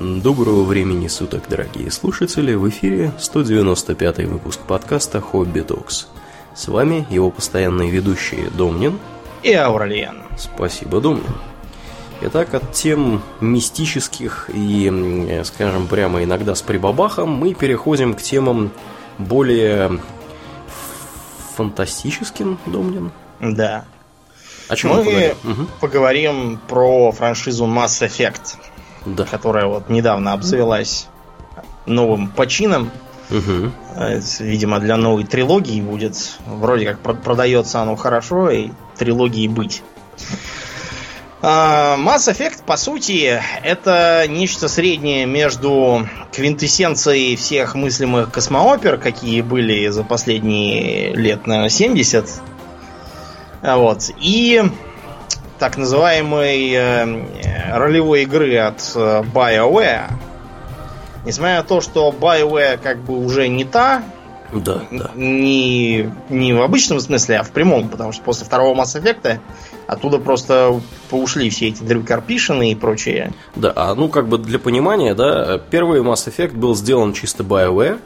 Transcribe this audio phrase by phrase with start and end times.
[0.00, 2.54] Доброго времени суток, дорогие слушатели!
[2.54, 6.06] В эфире 195 выпуск подкаста «Хобби Токс».
[6.54, 8.96] С вами его постоянные ведущие Домнин
[9.42, 10.22] и Ауралиен.
[10.36, 11.34] Спасибо, Домнин.
[12.20, 18.70] Итак, от тем мистических и, скажем прямо, иногда с прибабахом мы переходим к темам
[19.18, 19.98] более
[21.56, 23.10] фантастическим, Домнин.
[23.40, 23.84] Да.
[24.68, 25.36] О чем мы мы поговорим?
[25.42, 25.68] Угу.
[25.80, 28.58] поговорим про франшизу Mass Effect,
[29.04, 29.24] да.
[29.24, 31.08] которая вот недавно обзавелась
[31.86, 32.90] новым почином.
[33.30, 33.72] Угу.
[34.40, 36.38] Видимо, для новой трилогии будет.
[36.46, 39.82] Вроде как продается оно хорошо, и трилогии быть.
[41.40, 49.88] А, Mass Effect, по сути, это нечто среднее между квинтэссенцией всех мыслимых космоопер, какие были
[49.88, 52.28] за последние лет, наверное, 70.
[53.62, 54.10] Вот.
[54.20, 54.62] И
[55.58, 60.10] так называемой э, ролевой игры от э, BioWare.
[61.24, 64.02] Несмотря на то, что BioWare как бы уже не та,
[64.52, 65.10] да, да.
[65.14, 69.40] Не, не в обычном смысле, а в прямом, потому что после второго Mass Effect
[69.86, 73.32] оттуда просто поушли все эти Дрю Карпишины и прочее.
[73.56, 78.00] Да, а ну как бы для понимания, да, первый Mass Effect был сделан чисто BioWare,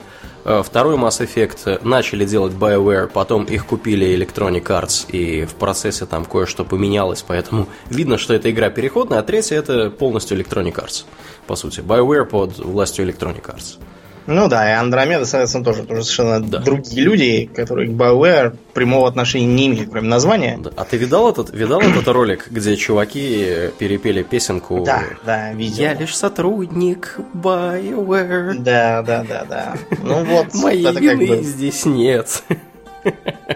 [0.45, 6.25] Второй Mass Effect начали делать BioWare, потом их купили Electronic Arts, и в процессе там
[6.25, 11.05] кое-что поменялось, поэтому видно, что эта игра переходная, а третья это полностью Electronic Arts,
[11.47, 11.81] по сути.
[11.81, 13.79] BioWare под властью Electronic Arts.
[14.27, 16.59] Ну да, и Андромеда, соответственно, тоже, тоже совершенно да.
[16.59, 20.59] другие люди, которые к BioWare прямого отношения не имеют, кроме названия.
[20.63, 20.71] Да.
[20.77, 24.85] А ты видал этот, видал этот ролик, где чуваки перепели песенку?
[24.85, 25.83] Да, да, видел.
[25.83, 28.55] Я лишь сотрудник BioWare.
[28.59, 29.75] Да, да, да, да.
[30.03, 31.43] Ну вот, Моей это как бы...
[31.43, 32.43] здесь нет.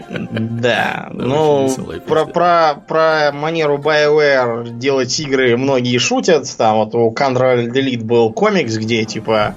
[0.08, 1.70] Да, ну,
[2.06, 6.52] про, про, про манеру BioWare делать игры многие шутят.
[6.56, 9.54] Там вот у Control Delete был комикс, где типа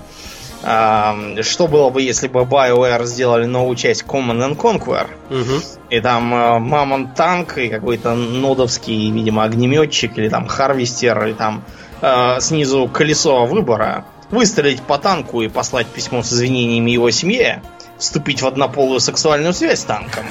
[0.62, 5.08] что было бы, если бы BioWare сделали новую часть Command and Conquer?
[5.30, 5.62] Угу.
[5.90, 11.64] И там э, Мамонт танк и какой-то нодовский, видимо, огнеметчик или там Харвестер, и там
[12.02, 14.06] э, снизу колесо выбора.
[14.32, 17.64] Выстрелить по танку и послать письмо с извинениями его семье,
[17.98, 20.26] вступить в однополую сексуальную связь с танком.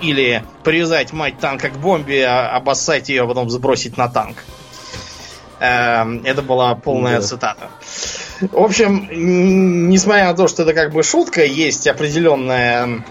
[0.00, 4.38] Или привязать мать танка к бомбе, а, обоссать ее, а потом сбросить на танк.
[5.60, 7.26] Э, это была полная да.
[7.26, 7.68] цитата.
[8.50, 9.08] В общем,
[9.88, 13.04] несмотря на то, что это как бы шутка, есть определенная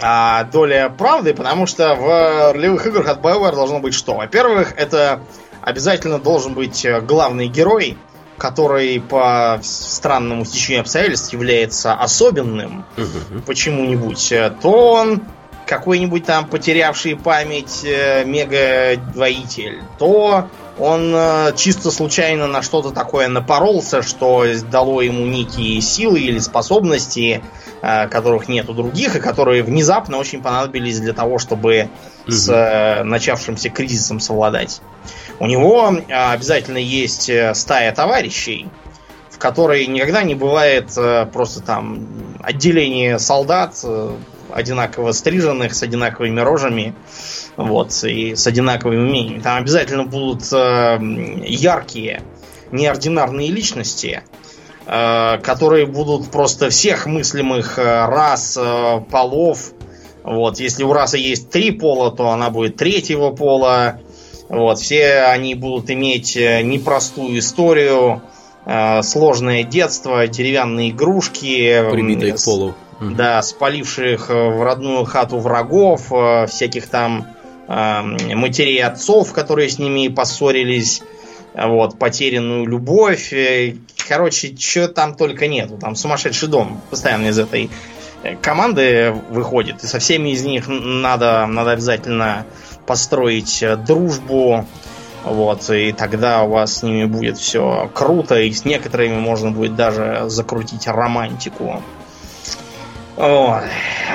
[0.00, 4.14] а, доля правды, потому что в ролевых играх от BioWare должно быть что?
[4.14, 5.20] Во-первых, это
[5.60, 7.98] обязательно должен быть главный герой,
[8.38, 13.42] который по странному стечению обстоятельств является особенным угу.
[13.46, 14.32] почему-нибудь,
[14.62, 15.22] то он
[15.66, 20.48] какой-нибудь там потерявший память э, мега-двоитель, то
[20.80, 27.42] он э, чисто случайно на что-то такое напоролся, что дало ему некие силы или способности,
[27.82, 31.90] э, которых нет у других, и которые внезапно очень понадобились для того, чтобы
[32.26, 32.32] угу.
[32.32, 34.80] с э, начавшимся кризисом совладать.
[35.38, 38.68] У него обязательно есть стая товарищей,
[39.30, 40.90] в которой никогда не бывает
[41.32, 42.06] просто там
[42.42, 43.82] отделение солдат,
[44.54, 46.94] одинаково стриженных, с одинаковыми рожами
[47.56, 49.40] вот, и с одинаковыми умениями.
[49.40, 50.98] Там обязательно будут э,
[51.46, 52.22] яркие,
[52.72, 54.22] неординарные личности,
[54.86, 59.72] э, которые будут просто всех мыслимых э, рас, э, полов.
[60.22, 64.00] Вот, если у расы есть три пола, то она будет третьего пола.
[64.48, 68.22] Вот, все они будут иметь э, непростую историю,
[68.66, 71.90] э, сложное детство, деревянные игрушки.
[71.90, 72.74] Прибитые к полу.
[73.00, 77.26] Да, спаливших в родную хату врагов, э, всяких там
[77.68, 81.02] матерей отцов, которые с ними поссорились,
[81.54, 83.32] вот, потерянную любовь.
[83.32, 83.74] Э,
[84.08, 85.78] короче, что там только нету.
[85.78, 87.70] Там сумасшедший дом постоянно из этой
[88.22, 89.82] э, команды выходит.
[89.82, 92.46] И со всеми из них надо, надо обязательно
[92.86, 94.66] построить э, дружбу.
[95.22, 99.76] Вот, и тогда у вас с ними будет все круто, и с некоторыми можно будет
[99.76, 101.82] даже закрутить романтику.
[103.20, 103.64] Вот.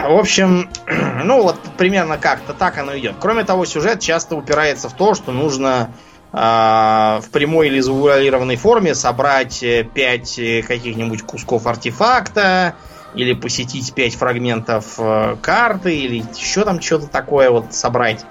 [0.04, 0.68] В общем,
[1.24, 3.16] ну вот примерно как-то так оно идет.
[3.20, 5.92] Кроме того, сюжет часто упирается в то, что нужно
[6.34, 12.74] э, в прямой или завуалированной форме собрать 5 э, каких-нибудь кусков артефакта,
[13.14, 18.26] или посетить 5 фрагментов э, карты, или еще там что-то такое вот собрать.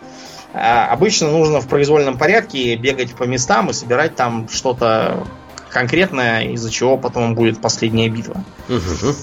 [0.54, 5.24] А обычно нужно в произвольном порядке бегать по местам и собирать там что-то
[5.70, 8.44] конкретное, из-за чего потом будет последняя битва.
[8.68, 9.14] Угу.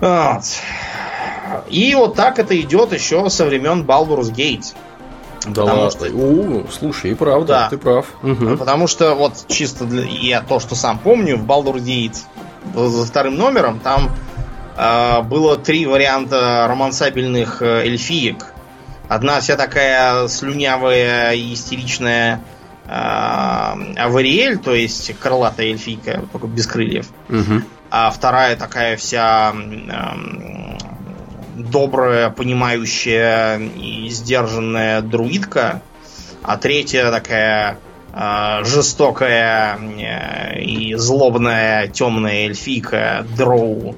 [0.00, 0.42] Вот.
[1.68, 4.74] И вот так это идет еще со времен Baldur's Gate.
[5.46, 5.90] Да ладно.
[5.90, 6.10] Что...
[6.10, 7.68] У, слушай, и правда, да.
[7.70, 8.06] ты прав.
[8.22, 8.56] Угу.
[8.56, 10.04] Потому что вот чисто для...
[10.04, 12.18] я то, что сам помню, в Baldur's Gate
[12.74, 14.10] за вторым номером там
[14.76, 18.46] э, было три варианта романсабельных э, эльфиек.
[19.08, 22.42] Одна вся такая слюнявая и истеричная
[22.86, 27.06] э, Авариэль, то есть крылатая эльфийка, только без крыльев.
[27.28, 27.62] Угу.
[27.90, 30.76] А вторая такая вся э,
[31.56, 35.82] добрая, понимающая и сдержанная друидка,
[36.42, 37.78] а третья такая
[38.12, 43.96] э, жестокая э, и злобная темная эльфийка Дроу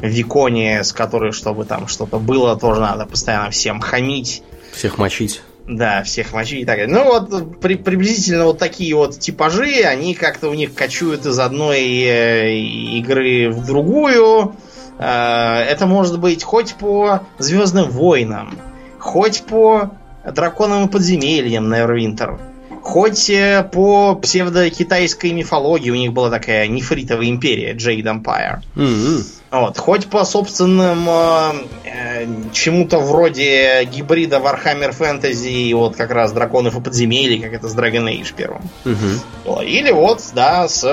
[0.00, 4.42] Викония, с которой, чтобы там что-то было, тоже надо постоянно всем хамить.
[4.72, 5.42] Всех мочить.
[5.68, 6.94] Да, всех мочить и так далее.
[6.94, 11.80] Ну вот при, приблизительно вот такие вот типажи, они как-то у них кочуют из одной
[11.80, 14.54] э, игры в другую.
[14.98, 18.56] Э, это может быть хоть по Звездным войнам,
[18.98, 19.90] хоть по
[20.24, 22.38] драконовым подземельям Neverwinter,
[22.82, 25.90] хоть э, по псевдо-китайской мифологии.
[25.90, 28.60] У них была такая нефритовая империя, Jade Empire.
[28.76, 29.35] Mm-hmm.
[29.50, 31.52] Вот, хоть по собственным э,
[31.84, 37.68] э, чему-то вроде гибрида Warhammer Fantasy и вот как раз драконов и подземелий, как это
[37.68, 38.62] с Dragon Age первым.
[38.84, 39.64] Mm-hmm.
[39.64, 40.84] Или вот, да, с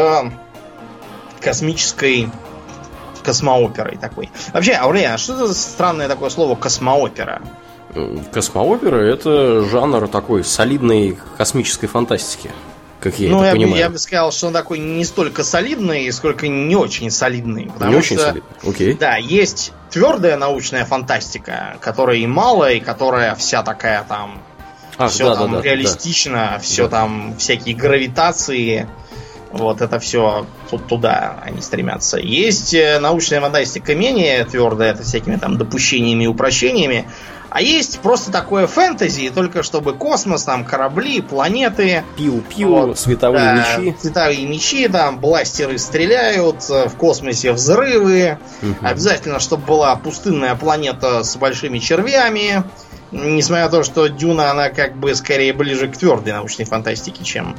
[1.42, 2.30] космической
[3.24, 4.30] космооперой такой.
[4.54, 7.42] Вообще, Аурлиан, что это за странное такое слово космоопера?
[8.32, 12.52] Космоопера это жанр такой солидной космической фантастики.
[13.04, 13.76] Как я ну, это я, понимаю.
[13.76, 17.70] я бы сказал, что он такой не столько солидный, сколько не очень солидный.
[17.82, 18.50] Не очень что, солидный.
[18.66, 18.94] Окей.
[18.94, 24.42] Да, есть твердая научная фантастика, которая и мало, и которая вся такая там.
[24.98, 26.60] Ах, все да, там да, реалистично, да.
[26.60, 27.00] все да.
[27.00, 28.88] там всякие гравитации
[29.52, 32.18] вот это все тут туда они стремятся.
[32.18, 37.06] Есть э, научная фантастика менее твердая, это всякими там допущениями и упрощениями.
[37.54, 42.04] А есть просто такое фэнтези, только чтобы космос, там корабли, планеты.
[42.18, 43.96] Пиу-пиу, вот, световые да, мечи.
[44.02, 48.40] Световые мечи, там бластеры стреляют, э, в космосе взрывы.
[48.64, 48.76] Угу.
[48.82, 52.64] Обязательно, чтобы была пустынная планета с большими червями.
[53.12, 57.56] Несмотря на то, что Дюна, она как бы скорее ближе к твердой научной фантастике, чем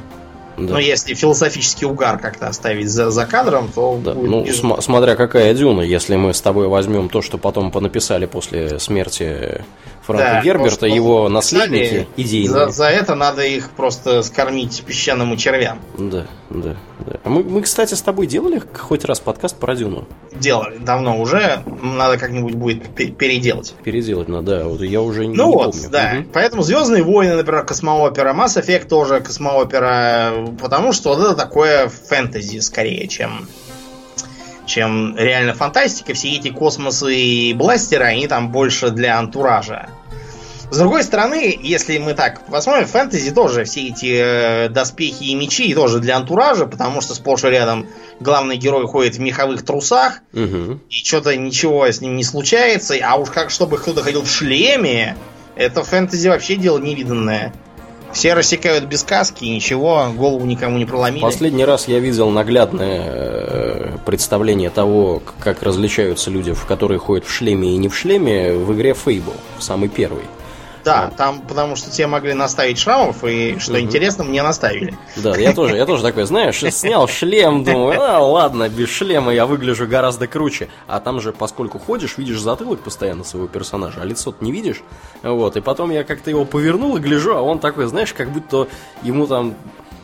[0.57, 0.73] да.
[0.73, 3.99] Но если философический угар как-то оставить за, за кадром, то...
[4.03, 4.13] Да.
[4.13, 4.29] Будет...
[4.29, 8.79] Ну, см- смотря какая дюна, если мы с тобой возьмем то, что потом понаписали после
[8.79, 9.61] смерти
[10.05, 12.49] Франка да, Герберта, его наследники идейные.
[12.49, 15.79] За, за это надо их просто скормить песчаному червям.
[15.97, 17.19] Да, да, да.
[17.23, 20.07] А мы, мы, кстати, с тобой делали хоть раз подкаст про Дюну?
[20.33, 21.63] Делали, давно уже.
[21.81, 23.73] Надо как-нибудь будет переделать.
[23.83, 24.67] Переделать надо, да.
[24.67, 25.89] Вот я уже не, ну не вот, помню.
[25.89, 26.13] да.
[26.19, 26.29] Угу.
[26.33, 32.59] Поэтому Звездные войны, например, космоопера, Mass Effect тоже космоопера, потому что вот это такое фэнтези
[32.59, 33.47] скорее, чем
[34.65, 36.13] чем реально фантастика.
[36.13, 39.89] Все эти космосы и бластеры, они там больше для антуража.
[40.71, 45.73] С другой стороны, если мы так посмотрим, фэнтези тоже все эти э, доспехи и мечи
[45.73, 47.87] тоже для антуража, потому что сплошь и рядом
[48.19, 50.79] главный герой ходит в меховых трусах, угу.
[50.89, 55.15] и что-то ничего с ним не случается, а уж как чтобы кто-то ходил в шлеме,
[55.55, 57.53] это фэнтези вообще дело невиданное.
[58.15, 61.21] Все рассекают без каски, ничего, голову никому не проломили.
[61.21, 67.29] Последний раз я видел наглядное э, представление того, как различаются люди, в которые ходят в
[67.29, 70.23] шлеме и не в шлеме, в игре Fable, самый первый.
[70.85, 73.81] Да, там, потому что тебе могли наставить шрамов, и, что угу.
[73.81, 74.95] интересно, мне наставили.
[75.15, 79.47] Да, я тоже, я тоже такой, знаешь, снял шлем, думаю, а, ладно, без шлема я
[79.47, 80.69] выгляжу гораздо круче.
[80.87, 84.83] А там же, поскольку ходишь, видишь затылок постоянно своего персонажа, а лицо не видишь.
[85.23, 88.67] Вот, и потом я как-то его повернул и гляжу, а он такой, знаешь, как будто
[89.01, 89.55] ему там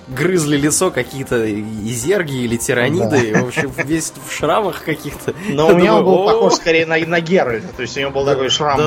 [0.07, 3.43] грызли лицо какие-то изерги или тираниды, да.
[3.43, 5.33] в общем, весь в шрамах каких-то.
[5.49, 8.49] Но у него был похож скорее на, на Геральта, то есть у него был такой
[8.49, 8.77] шрам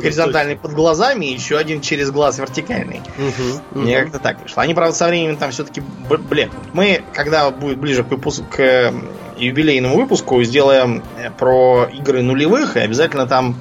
[0.00, 3.00] горизонтальный под глазами и еще один через глаз вертикальный.
[3.72, 4.62] Мне как-то так вышло.
[4.62, 6.60] Они, правда, со временем там все-таки блекнут.
[6.72, 8.92] Мы, когда будет ближе к выпуску, к
[9.40, 13.56] юбилейному выпуску, сделаем э, про игры нулевых, и обязательно там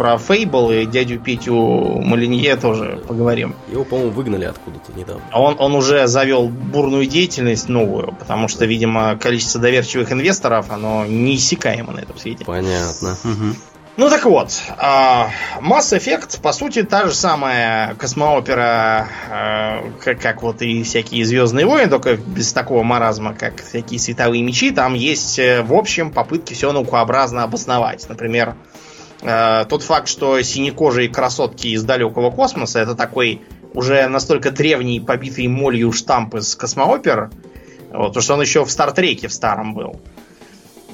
[0.00, 3.54] про Фейбл и дядю Петю Малинье тоже поговорим.
[3.70, 5.22] Его, по-моему, выгнали откуда-то недавно.
[5.30, 11.04] А он, он уже завел бурную деятельность новую, потому что, видимо, количество доверчивых инвесторов, оно
[11.04, 12.46] неиссякаемо на этом свете.
[12.46, 13.14] Понятно.
[13.98, 15.28] Ну так вот, а,
[15.60, 19.06] Mass Effect, по сути, та же самая космоопера,
[20.02, 24.70] как, как вот и всякие Звездные войны, только без такого маразма, как всякие световые мечи.
[24.70, 28.08] Там есть, э, в общем, попытки все наукообразно обосновать.
[28.08, 28.54] Например,
[29.22, 33.42] Э, тот факт, что синекожие красотки из далекого космоса это такой
[33.74, 37.30] уже настолько древний, побитый молью штамп из космоопер,
[37.92, 40.00] вот, потому что он еще в Стартреке в старом был.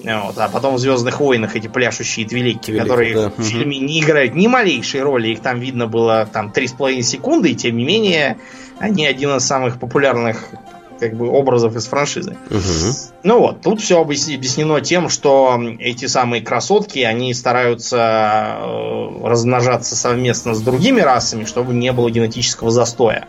[0.03, 3.33] Вот, а потом в Звездных войнах эти пляшущие твилики, Твилики, которые да.
[3.37, 7.55] в фильме не играют ни малейшей роли, их там видно было там 3,5 секунды, и
[7.55, 8.39] тем не менее
[8.79, 10.51] они один из самых популярных
[10.99, 12.37] как бы образов из франшизы.
[12.51, 12.95] Мгм.
[13.23, 20.55] Ну вот, тут все объяснено тем, что эти самые красотки, они стараются э, размножаться совместно
[20.55, 23.27] с другими расами, чтобы не было генетического застоя.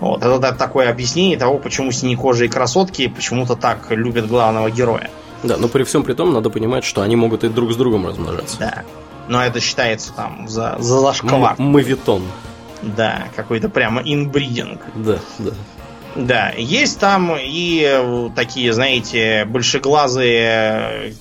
[0.00, 5.10] Вот, это та- такое объяснение того, почему синекожие красотки почему-то так любят главного героя.
[5.42, 8.06] Да, но при всем при том надо понимать, что они могут и друг с другом
[8.06, 8.56] размножаться.
[8.58, 8.84] Да.
[9.28, 11.54] Но это считается там за, за зашквар.
[11.58, 12.22] Мавитон.
[12.82, 14.80] Да, какой-то прямо инбридинг.
[14.94, 15.50] Да, да.
[16.18, 21.12] Да, есть там и э, такие, знаете, большеглазые, э,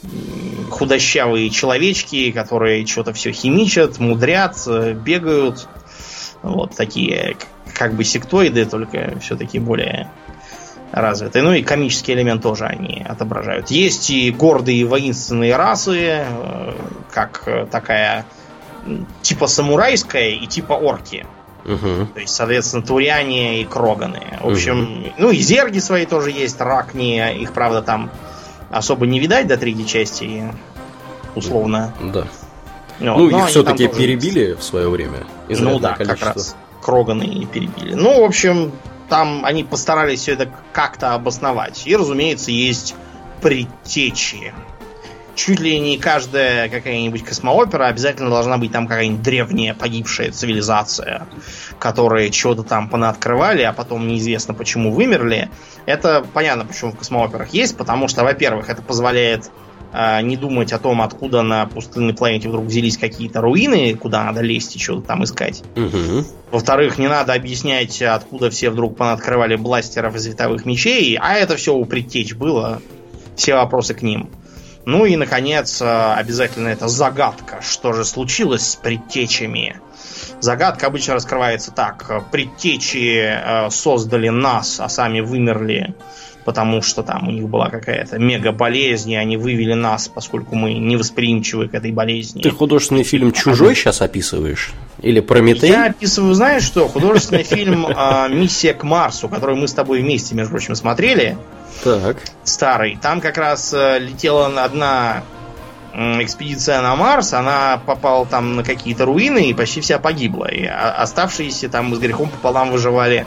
[0.72, 5.70] худощавые человечки, которые что-то все химичат, мудрят, э, бегают.
[6.42, 7.38] Вот такие,
[7.76, 10.10] как бы сектоиды, только все-таки более
[10.92, 11.44] развитые.
[11.44, 13.70] Ну и комический элемент тоже они отображают.
[13.70, 16.26] Есть и гордые воинственные расы,
[17.12, 18.26] как такая
[19.22, 21.28] типа самурайская и типа орки.
[21.66, 22.08] Мгм.
[22.08, 24.40] То есть, соответственно, туриане и кроганы.
[24.42, 27.42] В общем, ну и зерги свои тоже есть, ракни.
[27.42, 28.10] Их, правда, там
[28.70, 30.54] особо не видать до третьей части,
[31.36, 31.94] условно.
[32.02, 32.28] Да.
[33.00, 35.26] Вот, Ну, но их все-таки перебили в свое время.
[35.50, 36.26] Ну да, количество.
[36.26, 36.56] как раз.
[36.82, 37.94] Кроганы и перебили.
[37.94, 38.72] Ну, в общем,
[39.10, 41.84] там они постарались все это как-то обосновать.
[41.86, 42.96] И, разумеется, есть
[43.42, 44.54] предтечи.
[45.38, 51.28] Чуть ли не каждая какая-нибудь космоопера обязательно должна быть там какая-нибудь древняя погибшая цивилизация,
[51.78, 55.52] которые чего-то там понаоткрывали, а потом неизвестно почему вымерли.
[55.86, 59.52] Это понятно, почему в космооперах есть, потому что, во-первых, это позволяет
[59.94, 64.42] э, не думать о том, откуда на пустынной планете вдруг взялись какие-то руины, куда надо
[64.42, 65.62] лезть и что-то там искать.
[65.76, 66.26] Мгм.
[66.50, 71.76] Во-вторых, не надо объяснять, откуда все вдруг понаоткрывали бластеров и световых мечей, а это все
[71.76, 72.82] у предтеч было.
[73.36, 74.32] Все вопросы к ним.
[74.88, 77.62] Ну и, наконец, э, обязательно это загадка.
[77.62, 79.82] Что же случилось с предтечами?
[80.40, 82.32] Загадка обычно раскрывается так.
[82.32, 85.94] Предтечи э, создали нас, а сами вымерли,
[86.48, 90.76] потому что там у них была какая-то мега болезнь, и они вывели нас, поскольку мы
[90.76, 92.42] невосприимчивы к этой болезни.
[92.42, 94.72] Ты художественный фильм «Чужой» сейчас описываешь?
[95.02, 95.68] Или «Прометей»?
[95.68, 100.36] Я описываю, знаешь что, художественный фильм а, «Миссия к Марсу», который мы с тобой вместе,
[100.36, 101.38] между прочим, смотрели,
[101.84, 102.16] Так.
[102.46, 102.98] старый.
[103.02, 105.24] Там как раз э, летела одна
[105.94, 110.46] экспедиция на Марс, она попала там на какие-то руины и почти вся погибла.
[110.46, 113.26] И оставшиеся там с грехом пополам выживали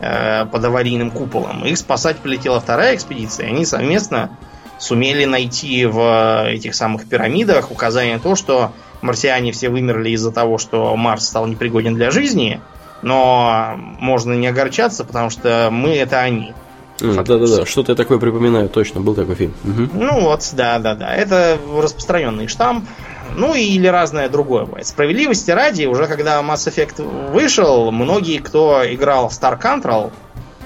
[0.00, 1.64] э, под аварийным куполом.
[1.64, 4.36] Их спасать полетела вторая экспедиция, они совместно
[4.78, 10.58] сумели найти в этих самых пирамидах указание на то, что марсиане все вымерли из-за того,
[10.58, 12.60] что Марс стал непригоден для жизни,
[13.02, 16.54] но можно не огорчаться, потому что мы это они.
[17.00, 19.54] Да-да-да, что-то я такое припоминаю, точно, был такой фильм.
[19.64, 19.90] Мгм.
[19.94, 21.14] Ну вот, да, да, да.
[21.14, 22.86] Это распространенный штамп.
[23.34, 24.86] Ну или разное другое бывает.
[24.86, 30.12] Справедливости ради, уже когда Mass Effect вышел, многие, кто играл в Star Control,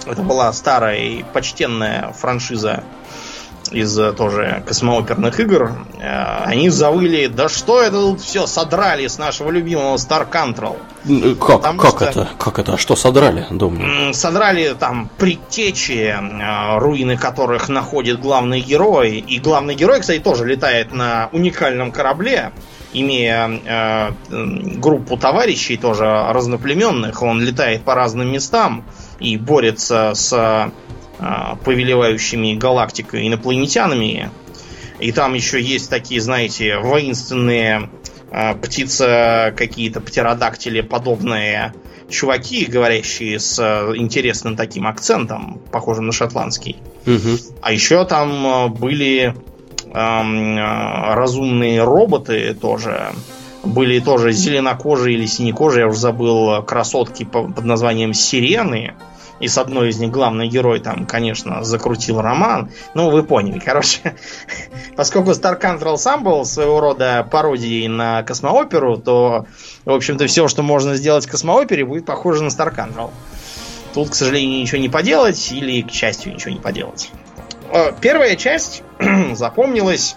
[0.07, 2.85] это была старая и почтенная франшиза
[3.71, 9.19] из э, тоже космооперных игр, э, они завыли, да что это тут все содрали с
[9.19, 10.77] нашего любимого Star Control.
[11.09, 12.29] М, Как, Потому как что- это?
[12.39, 12.75] Как это?
[12.75, 14.15] А что содрали, думаю?
[14.15, 19.19] Содрали там предтечи, э, руины которых находит главный герой.
[19.19, 22.53] И главный герой, кстати, тоже летает на уникальном корабле,
[22.93, 24.11] имея э,
[24.79, 27.23] группу товарищей тоже разноплеменных.
[27.23, 28.85] Он летает по разным местам
[29.19, 30.71] и борется с э,
[31.65, 34.31] повелевающими галактикой инопланетянами.
[35.01, 37.91] И там еще есть такие, знаете, воинственные
[38.31, 41.75] э, птица, какие-то птеродактили подобные
[42.09, 46.77] чуваки, говорящие с э, интересным таким акцентом, похожим на шотландский.
[47.07, 47.39] Мгм.
[47.61, 49.35] А еще там были
[49.93, 50.59] эм,
[51.15, 53.13] разумные роботы тоже.
[53.63, 58.95] Были тоже зеленокожие или синекожие, я уже забыл, красотки по- под названием Сирены.
[59.45, 62.71] И с одной из них главный герой там, конечно, закрутил роман.
[62.95, 63.59] Ну, вы поняли.
[63.65, 64.17] Короче,
[64.97, 69.45] поскольку Star Control сам был своего рода пародией на космооперу, то,
[69.85, 73.11] в общем-то, все, что можно сделать в космоопере, будет похоже на Star Control.
[73.93, 77.11] Тут, к сожалению, ничего не поделать, или, к счастью, ничего не поделать.
[77.71, 78.83] Э, Первая часть
[79.35, 80.17] запомнилась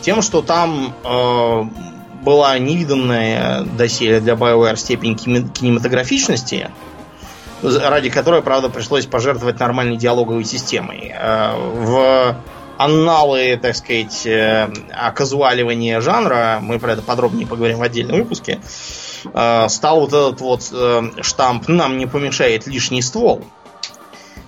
[0.00, 1.64] тем, что там э,
[2.24, 6.70] была невиданная доселе для BioWare степень кине- кинематографичности,
[7.62, 11.12] ради которой, правда, пришлось пожертвовать нормальной диалоговой системой.
[11.14, 12.36] Э, В
[12.78, 18.60] анналы, так сказать, э, оказуаливания жанра, мы про это подробнее поговорим в отдельном выпуске,
[19.32, 20.72] э, стал вот этот вот
[21.22, 23.44] штамп «нам не помешает лишний ствол».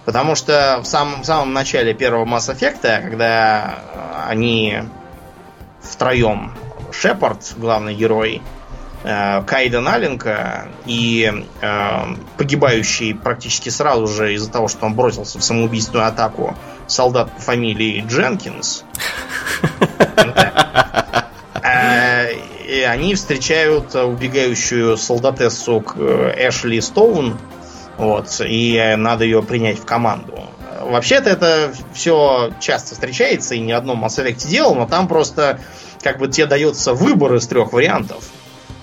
[0.04, 3.78] Потому что в самом, в самом начале первого Mass Effect, когда
[4.26, 4.83] они
[5.81, 6.52] втроем.
[6.90, 8.42] Шепард, главный герой,
[9.02, 12.00] Кайден Аленка и э,
[12.37, 16.56] погибающий практически сразу же из-за того, что он бросился в самоубийственную атаку
[16.87, 18.85] солдат по фамилии Дженкинс.
[21.64, 22.28] Э,
[22.87, 25.80] они встречают убегающую солдатессу
[26.37, 27.38] Эшли Стоун,
[27.99, 30.44] вот, и надо ее принять в команду.
[30.80, 35.61] Вообще-то это все часто встречается, и ни одном Mass Effect делал, но там просто
[36.02, 38.25] как бы тебе дается выбор из трех вариантов.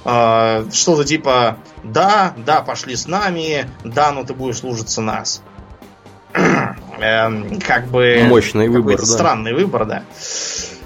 [0.05, 5.41] А, что-то типа да, да, пошли с нами, да, но ты будешь служиться нас.
[6.99, 8.23] Эм, как бы...
[8.27, 9.05] Мощный выбор, да.
[9.05, 10.03] Странный выбор, да.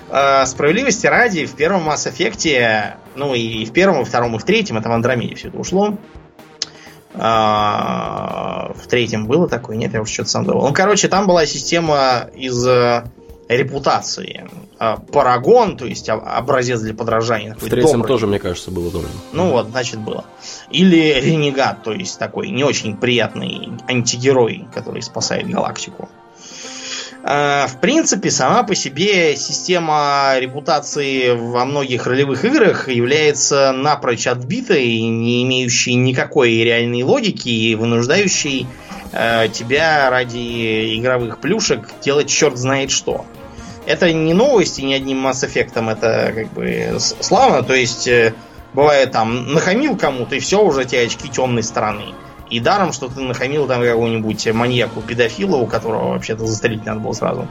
[0.09, 4.43] А, справедливости ради, в первом Mass Effect, ну и в первом, и втором, и в
[4.43, 5.97] третьем, это в Андромеде все это ушло.
[7.15, 9.77] А, в третьем было такое?
[9.77, 10.67] Нет, я уже что-то сам думал.
[10.67, 13.03] Ну, короче, там была система из э,
[13.57, 14.49] репутации.
[14.79, 17.55] А, Парагон, то есть образец для подражания.
[17.55, 18.07] В третьем добрый.
[18.07, 19.11] тоже, мне кажется, было добрым.
[19.31, 20.25] Ну вот, значит, было.
[20.69, 26.09] Или Ренегат, то есть такой не очень приятный антигерой, который спасает галактику.
[27.25, 34.99] А, в принципе, сама по себе система репутации во многих ролевых играх является напрочь отбитой,
[34.99, 38.67] не имеющей никакой реальной логики и вынуждающей
[39.13, 43.25] э, тебя ради игровых плюшек делать черт знает что.
[43.85, 47.63] Это не новости ни одним Mass Effect, это как бы славно.
[47.63, 48.33] То есть, э,
[48.73, 52.13] бывает там, нахамил кому-то, и все, уже те очки темной стороны.
[52.49, 57.13] И даром, что ты нахамил там какого-нибудь маньяку, педофила, у которого вообще-то застрелить надо было
[57.13, 57.47] сразу.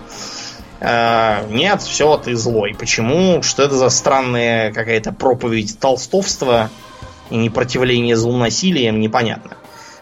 [0.81, 2.75] Э, нет, все, ты злой.
[2.79, 3.43] Почему?
[3.43, 6.71] Что это за странная какая-то проповедь толстовства
[7.31, 9.57] и непротивление злонасилием, непонятно.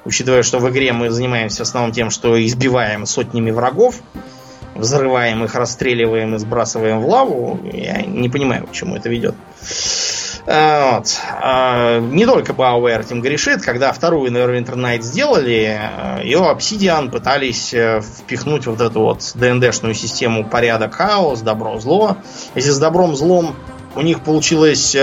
[0.05, 3.97] Учитывая, что в игре мы занимаемся в основном тем, что избиваем сотнями врагов,
[4.75, 9.35] взрываем их, расстреливаем и сбрасываем в лаву, я не понимаю, к чему это ведет.
[10.47, 11.21] Э, вот.
[11.43, 13.63] Э, не только BioWare этим грешит.
[13.63, 17.75] Когда вторую Neverwinter Night сделали, э, ее Obsidian пытались
[18.19, 22.17] впихнуть вот эту вот ДНДшную систему порядок, хаос, добро, зло.
[22.55, 23.55] Если с добром, злом
[23.95, 24.97] у них получилось...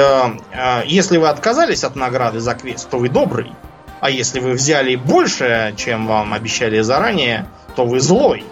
[0.86, 3.52] Если вы отказались от награды за квест, то вы добрый.
[4.00, 8.46] А если вы взяли больше, чем вам обещали заранее, то вы злой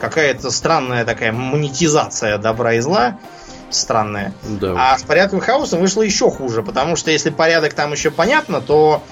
[0.00, 3.18] какая-то странная такая монетизация добра и зла
[3.70, 4.34] странная.
[4.44, 4.92] Да.
[4.92, 9.02] А с порядком хаоса вышло еще хуже, потому что если порядок там еще понятно, то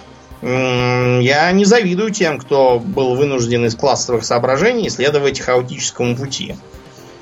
[0.41, 6.57] я не завидую тем, кто был вынужден из классовых соображений следовать хаотическому пути.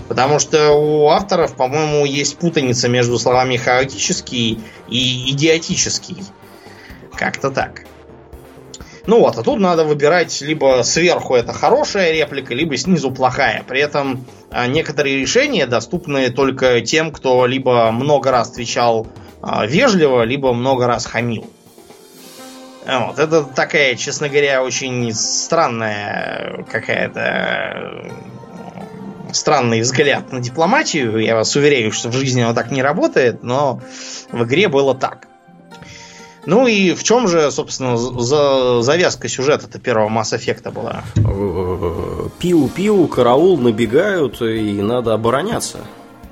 [0.09, 6.25] Потому что у авторов, по-моему, есть путаница между словами хаотический и идиотический.
[7.15, 7.83] Как-то так.
[9.07, 13.63] Ну вот, а тут надо выбирать либо сверху это хорошая реплика, либо снизу плохая.
[13.67, 19.07] При этом а, некоторые решения доступны только тем, кто либо много раз отвечал
[19.43, 21.49] а, вежливо, либо много раз хамил.
[22.85, 28.13] Вот, это такая, честно говоря, очень странная какая-то
[29.33, 31.19] странный взгляд на дипломатию.
[31.19, 33.81] Я вас уверяю, что в жизни оно так не работает, но
[34.31, 35.29] в игре было так.
[36.47, 41.03] Ну и в чем же, собственно, за завязка сюжета-то первого Mass Effect была?
[42.39, 45.81] Пиу-пиу, караул набегают, и надо обороняться.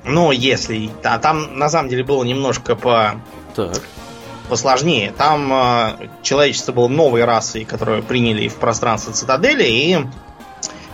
[0.05, 0.89] Ну, если...
[1.03, 3.19] А там, на самом деле, было немножко по...
[3.55, 3.81] Так.
[4.47, 5.11] Посложнее.
[5.17, 9.97] Там э, человечество было новой расой, которую приняли в пространство цитадели, и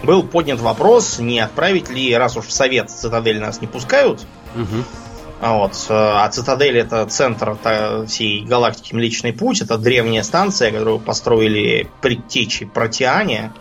[0.04, 4.86] был поднят вопрос, не отправить ли, раз уж в совет цитадели нас не пускают, угу
[5.42, 5.74] вот.
[5.90, 7.58] Э, а Цитадель это центр
[8.08, 9.62] всей галактики Млечный Путь.
[9.62, 13.52] Это древняя станция, которую построили предтечи протеане,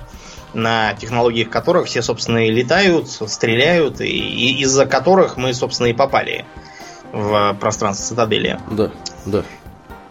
[0.52, 5.92] на технологиях которых все, собственно, и летают, стреляют, и, и из-за которых мы, собственно, и
[5.92, 6.44] попали
[7.12, 8.60] в пространство Цитадели.
[8.70, 8.90] Да,
[9.26, 9.42] да.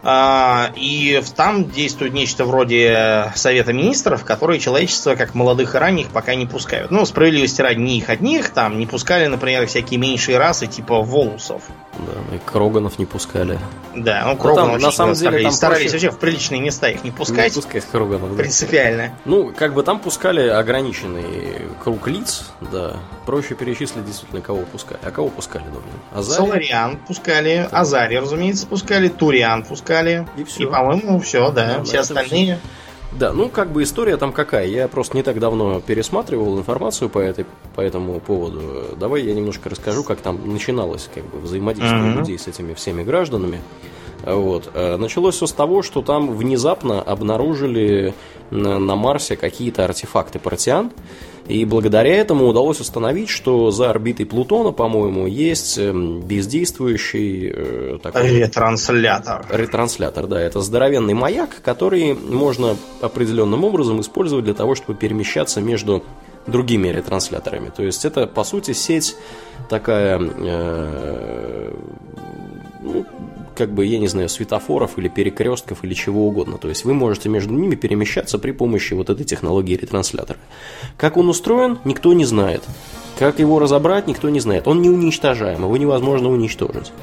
[0.01, 6.35] А, и там действует нечто вроде Совета Министров, которые человечество, как молодых и ранних, пока
[6.35, 6.89] не пускают.
[6.89, 11.63] Ну, справедливости ради не их одних, там не пускали, например, всякие меньшие расы, типа волусов.
[11.97, 13.59] Да, и Кроганов не пускали.
[13.93, 17.12] Да, ну Кроганов там, на самом деле там старались вообще в приличные места их не
[17.12, 17.55] пускать.
[17.55, 18.38] Не пускать Кроганов.
[18.38, 19.07] Принципиально.
[19.07, 19.13] Да.
[19.25, 22.95] Ну, как бы там пускали ограниченный круг лиц, да.
[23.25, 24.99] Проще перечислить действительно, кого пускали.
[25.03, 25.83] А кого пускали, думаю?
[26.13, 26.38] Азари?
[26.38, 27.67] Солариан пускали.
[27.69, 29.88] Азари, разумеется, пускали, Туриан пускали.
[30.38, 30.63] И все.
[30.63, 31.78] И, по-моему, все, да.
[31.78, 32.56] да все остальные...
[32.56, 32.60] Все.
[33.12, 34.67] Да, ну как бы история там какая.
[34.67, 38.95] Я просто не так давно пересматривал информацию по, этой, по этому поводу.
[38.97, 42.17] Давай я немножко расскажу, как там начиналось как бы, взаимодействие mm-hmm.
[42.17, 43.62] людей с этими всеми гражданами.
[44.23, 44.71] Вот.
[44.75, 48.13] Началось все с того, что там внезапно обнаружили
[48.51, 50.91] на Марсе какие-то артефакты протеан,
[51.49, 58.29] и благодаря этому удалось установить, что за орбитой Плутона, по-моему, есть эм, бездействующий э, такой...
[58.29, 59.47] Ретранслятор.
[59.49, 60.39] Ретранслятор, да.
[60.39, 66.03] Это здоровенный маяк, который можно определенным образом использовать для того, чтобы перемещаться между
[66.45, 67.71] другими ретрансляторами.
[67.75, 69.15] То есть это, по сути, сеть
[69.69, 70.21] такая...
[70.21, 71.73] Э,
[73.60, 76.58] как бы, я не знаю, светофоров или перекрестков или чего угодно.
[76.58, 80.39] То есть вы можете между ними перемещаться при помощи вот этой технологии ретранслятора.
[80.95, 82.63] Как он устроен, никто не знает.
[83.19, 84.65] Как его разобрать, никто не знает.
[84.65, 86.93] Он неуничтожаем, его невозможно уничтожить.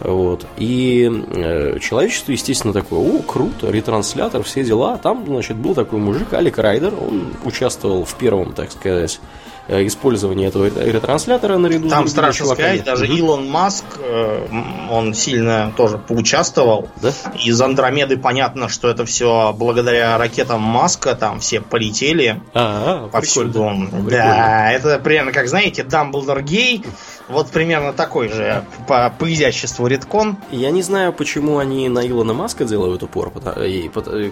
[0.00, 0.46] Вот.
[0.56, 4.96] И э, человечество, естественно, такое, о, круто, ретранслятор, все дела.
[4.96, 9.20] Там, значит, был такой мужик, Алик Райдер, он участвовал в первом, так сказать,
[9.68, 13.12] использование этого ретранслятора наряду Там, страшно сказать, даже угу.
[13.14, 14.46] Илон Маск, э,
[14.90, 16.88] он сильно тоже поучаствовал.
[16.96, 17.12] Да?
[17.42, 22.40] Из Андромеды понятно, что это все благодаря ракетам Маска, там все полетели.
[22.54, 23.70] А, повсюду.
[24.08, 26.84] Да, это примерно, как знаете, Дамблдор гей,
[27.28, 30.38] вот примерно такой же по, по изяществу редкон.
[30.50, 33.90] Я не знаю, почему они на Илона Маска делают упор, и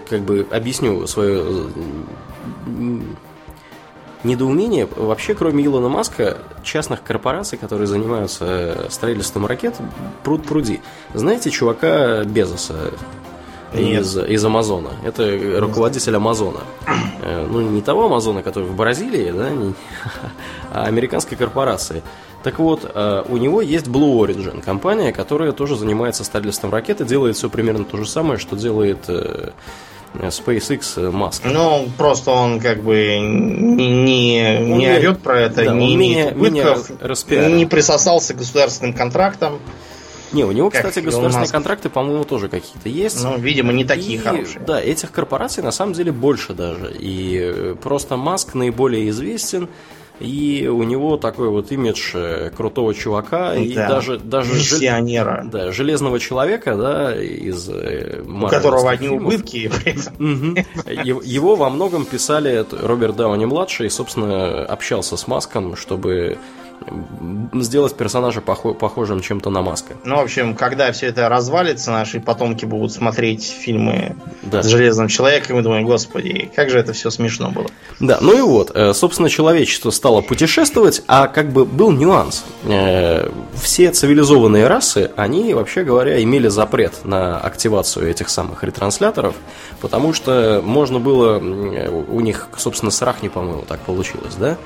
[0.09, 1.45] как бы объясню свое
[4.25, 4.87] недоумение.
[4.87, 9.75] Вообще, кроме Илона Маска, частных корпораций, которые занимаются э, строительством ракет,
[10.23, 10.81] пруд пруди.
[11.15, 12.93] Знаете чувака Безоса?
[13.75, 14.91] Из, из Амазона.
[15.05, 16.61] Это руководитель Амазона.
[17.23, 19.75] Э, ну, не того Амазона, который в Бразилии, да, не,
[20.73, 22.03] а американской корпорации.
[22.43, 27.37] Так вот, э, у него есть Blue Origin, компания, которая тоже занимается строительством ракеты, делает
[27.37, 29.11] все примерно то же самое, что делает
[30.23, 31.43] SpaceX Маск.
[31.45, 36.91] Ну, просто он как бы не, не, не орет про это, да, не имеет убытков,
[37.31, 39.59] не присосался к государственным контрактам.
[40.33, 43.23] Не, у него, кстати, государственные контракты, по-моему, тоже какие-то есть.
[43.23, 44.61] Ну, видимо, не такие и, хорошие.
[44.61, 46.93] Да, этих корпораций на самом деле больше даже.
[46.99, 49.69] И э, просто Маск наиболее известен
[50.21, 53.57] и у него такой вот имидж э, крутого чувака да.
[53.57, 55.51] и даже даже миссионера, жел...
[55.51, 59.35] да, железного человека, да, из э, у которого одни фильмов.
[59.35, 59.71] убытки.
[61.27, 66.39] Его во многом писали Роберт Дауни младший, и, собственно, общался с Маском, чтобы
[67.55, 69.95] сделать персонажа похожим чем-то на Маска.
[70.05, 74.63] Ну, в общем, когда все это развалится, наши потомки будут смотреть фильмы да.
[74.63, 77.67] с Железным Человеком и думаем, господи, как же это все смешно было.
[78.01, 82.45] Да, ну и вот, э, собственно, человечество стало путешествовать, а как бы был нюанс.
[82.65, 89.35] Э, все цивилизованные расы, они, вообще говоря, имели запрет на активацию этих самых ретрансляторов,
[89.81, 94.57] потому что можно было, у них, собственно, с Рахни, по-моему, так получилось, да,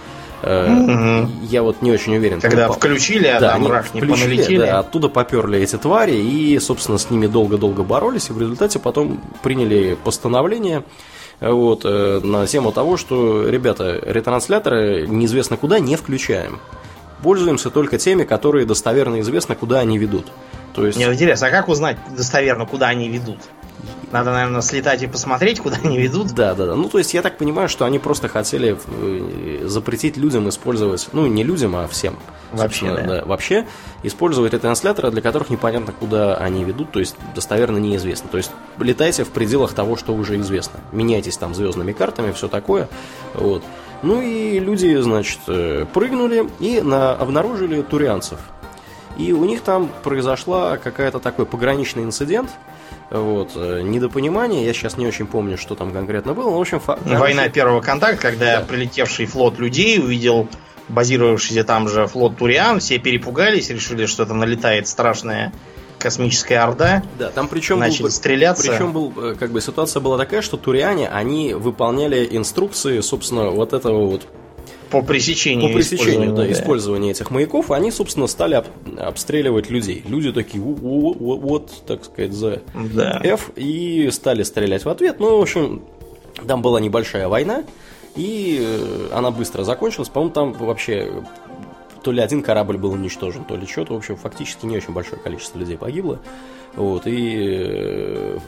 [0.43, 1.31] Угу.
[1.43, 2.41] Я вот не очень уверен.
[2.41, 2.79] Когда попал.
[2.79, 7.27] включили, а да, там не включили, да, оттуда поперли эти твари и, собственно, с ними
[7.27, 10.85] долго-долго боролись, и в результате потом приняли постановление
[11.41, 16.59] вот, э, на тему того, что, ребята, ретрансляторы неизвестно куда не включаем.
[17.23, 20.27] Пользуемся только теми, которые достоверно известно, куда они ведут.
[20.75, 20.97] То есть...
[20.97, 23.39] Мне интересно, а как узнать достоверно, куда они ведут?
[24.13, 26.33] Надо, наверное, слетать и посмотреть, куда они ведут.
[26.33, 26.75] Да, да, да.
[26.75, 31.27] Ну, то есть, я так понимаю, что они просто хотели э, запретить людям использовать, ну,
[31.27, 32.19] не людям, а всем.
[32.51, 33.03] Вообще, да.
[33.03, 33.25] да.
[33.25, 33.69] Вообще,
[34.03, 38.29] использовать ретрансляторы, для которых непонятно, куда они ведут, то есть, достоверно неизвестно.
[38.29, 40.81] То есть, летайте в пределах того, что уже известно.
[40.91, 42.89] Меняйтесь там звездными картами, все такое.
[43.35, 43.63] Вот.
[44.03, 48.41] Ну и люди, значит, э, прыгнули и на, обнаружили турианцев.
[49.19, 52.51] И у них там произошла какая-то такой пограничный инцидент–
[53.11, 56.81] вот, э, недопонимание, я сейчас не очень помню, что там конкретно было, но, в общем,
[56.81, 57.03] факт.
[57.05, 58.67] Война первого контакта, когда да.
[58.67, 60.49] прилетевший флот людей увидел
[60.89, 65.53] базировавшийся там же флот Туриан, все перепугались, решили, что это налетает страшная
[65.99, 67.03] космическая орда.
[67.19, 68.69] Да, там причем начали был, стреляться.
[68.69, 74.07] Причем был, как бы ситуация была такая, что туриане, они выполняли инструкции, собственно, вот этого
[74.07, 74.27] вот
[74.91, 76.53] по пресечению, по пресечению да, да.
[76.53, 78.67] использования этих маяков, они, собственно, стали об,
[78.99, 80.03] обстреливать людей.
[80.07, 83.21] Люди такие, вот, так сказать, за да.
[83.23, 85.21] F, и стали стрелять в ответ.
[85.21, 85.83] Ну, в общем,
[86.47, 87.65] там была небольшая война,
[88.17, 90.09] и э, она быстро закончилась.
[90.09, 91.11] По-моему, там вообще
[92.03, 93.95] то ли один корабль был уничтожен, то ли что-то.
[93.95, 96.21] В общем, фактически не очень большое количество людей погибло.
[96.75, 98.39] Вот, и э,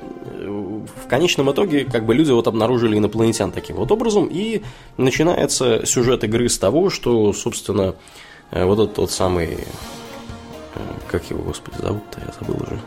[0.00, 4.62] в конечном итоге как бы люди вот обнаружили инопланетян таким вот образом, и
[4.96, 7.94] начинается сюжет игры с того, что, собственно,
[8.50, 12.80] э, вот этот тот самый, э, как его, господи, зовут-то, я забыл уже.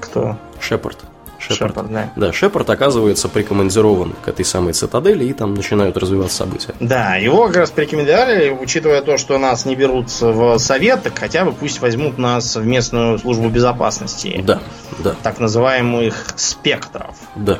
[0.00, 0.36] Кто?
[0.60, 1.13] Шепард.
[1.52, 1.74] Шепард.
[1.74, 2.10] Шепард, да.
[2.16, 6.74] Да, Шепард оказывается прикомандирован к этой самой цитадели, и там начинают развиваться события.
[6.80, 11.44] Да, его как раз порекомендовали, учитывая то, что нас не берут в совет, так хотя
[11.44, 14.42] бы пусть возьмут нас в местную службу безопасности.
[14.44, 14.60] Да,
[14.98, 17.58] да, Так называемых спектров, да.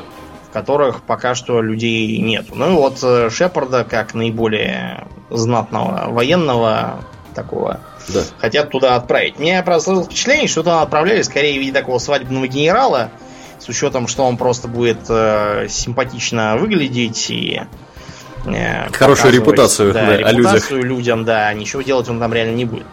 [0.49, 2.47] в которых пока что людей нет.
[2.53, 7.81] Ну и вот э, Шепарда, как наиболее знатного военного такого,
[8.13, 8.21] Да.
[8.37, 9.39] хотят туда отправить.
[9.39, 13.09] Мне просто сложилось впечатление, что туда отправляли скорее в виде такого свадебного генерала,
[13.65, 17.61] с учетом, что он просто будет э, симпатично выглядеть и
[18.45, 22.85] э, Хорошую репутацию, да, да, репутацию людям, да, ничего делать он там реально не будет.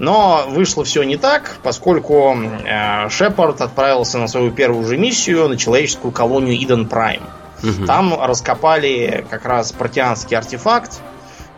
[0.00, 5.56] Но вышло все не так, поскольку э, Шепард отправился на свою первую же миссию на
[5.56, 7.22] человеческую колонию Иден Прайм.
[7.62, 7.86] Мгм.
[7.86, 11.00] Там раскопали как раз протеанский артефакт.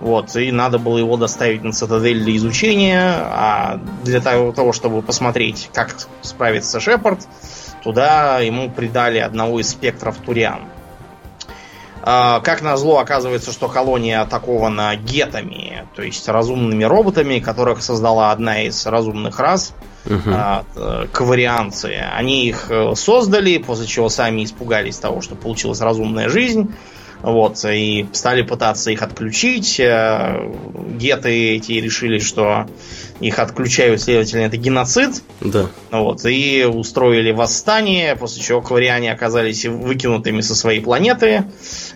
[0.00, 3.16] Вот, и надо было его доставить на цитадель для изучения.
[3.20, 7.20] А для того, того, чтобы посмотреть, как справится Шепард,
[7.82, 10.60] туда ему придали одного из спектров Туриан.
[12.02, 18.62] А, Как назло, оказывается, что колония атакована гетами, то есть разумными роботами, которых создала одна
[18.62, 19.74] из разумных рас,
[20.06, 20.32] Мгм.
[20.34, 20.64] а,
[21.12, 21.94] каварианцы.
[22.16, 26.72] Они их э, создали, после чего сами испугались того, что получилась разумная жизнь.
[27.22, 29.78] Вот, и стали пытаться их отключить.
[29.78, 30.50] Э,
[30.98, 32.66] Геты эти решили, что
[33.20, 35.22] их отключают, следовательно, это геноцид.
[35.40, 35.66] Да.
[35.90, 41.44] Вот, и устроили восстание, после чего кавариане оказались выкинутыми со своей планеты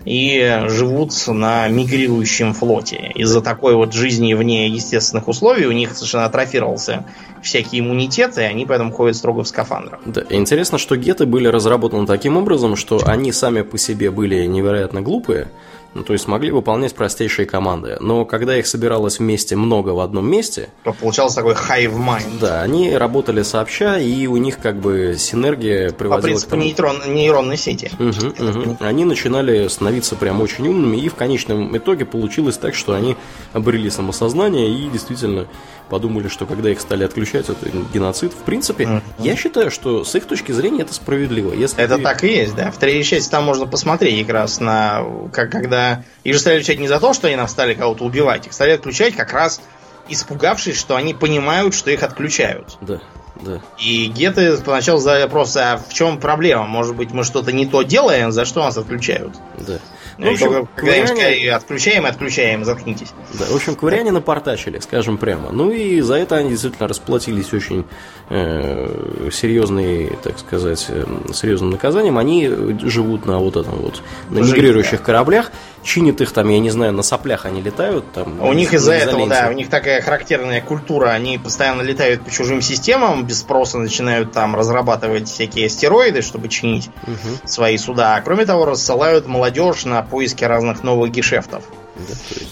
[0.05, 3.11] и живут на мигрирующем флоте.
[3.15, 7.05] Из-за такой вот жизни вне естественных условий у них совершенно атрофировался
[7.41, 9.99] всякий иммунитет, и они поэтому ходят строго в скафандрах.
[10.05, 15.01] Да, интересно, что геты были разработаны таким образом, что они сами по себе были невероятно
[15.15, 15.47] глупые,
[15.95, 17.97] ну, то есть могли выполнять простейшие команды.
[18.01, 22.39] Но когда их собиралось вместе много в одном месте, То получался такой hive mind.
[22.39, 26.63] да, они работали сообща, и у них как бы синергия По приводила к принципу тому...
[26.63, 27.89] нейтрон, нейронной сети.
[27.97, 28.77] Мгм, мгм.
[28.81, 33.15] Они начинали становиться прям очень умными, и в конечном итоге получилось так, что они
[33.53, 35.47] обрели самосознание и действительно
[35.87, 38.33] подумали, что когда их стали отключать, это геноцид.
[38.33, 39.03] В принципе, Мгм.
[39.19, 41.53] я считаю, что с их точки зрения это справедливо.
[41.53, 42.71] Если Это ты- так и есть, да.
[42.71, 45.03] В третьей части там можно посмотреть как раз на...
[45.31, 45.84] Как, когда...
[46.23, 48.47] Их же стали отключать не за то, что они нам стали кого-то убивать.
[48.47, 49.61] Их стали отключать как раз
[50.07, 52.77] испугавшись, что они понимают, что их отключают.
[52.81, 53.01] Да,
[53.41, 53.61] да.
[53.79, 56.65] И геты поначалу задали вопрос, а в чем проблема?
[56.65, 59.33] Может быть, мы что-то не то делаем, за что нас отключают?
[59.57, 59.79] Да.
[60.17, 63.09] Ну, и только когда им квариане- сказали, отключаем, отключаем, заткнитесь.
[63.33, 65.51] Да, в общем, квариане напортачили, скажем прямо.
[65.51, 67.85] Ну и за это они действительно расплатились очень
[68.29, 72.17] э, серьезной, так сказать, э, серьезным наказанием.
[72.17, 72.47] Они
[72.83, 75.51] живут на вот этом вот, на мигрирующих кораблях,
[75.85, 78.41] чинят их там, я не знаю, на соплях они летают там.
[78.41, 81.09] У них из-за этого, да, у них такая характерная культура.
[81.09, 86.89] Они постоянно летают по чужим системам, без спроса начинают там разрабатывать всякие астероиды, чтобы чинить
[87.03, 87.39] Мгм.
[87.45, 88.15] свои суда.
[88.15, 91.63] А кроме того, рассылают молодежь на поиски разных новых гешефтов.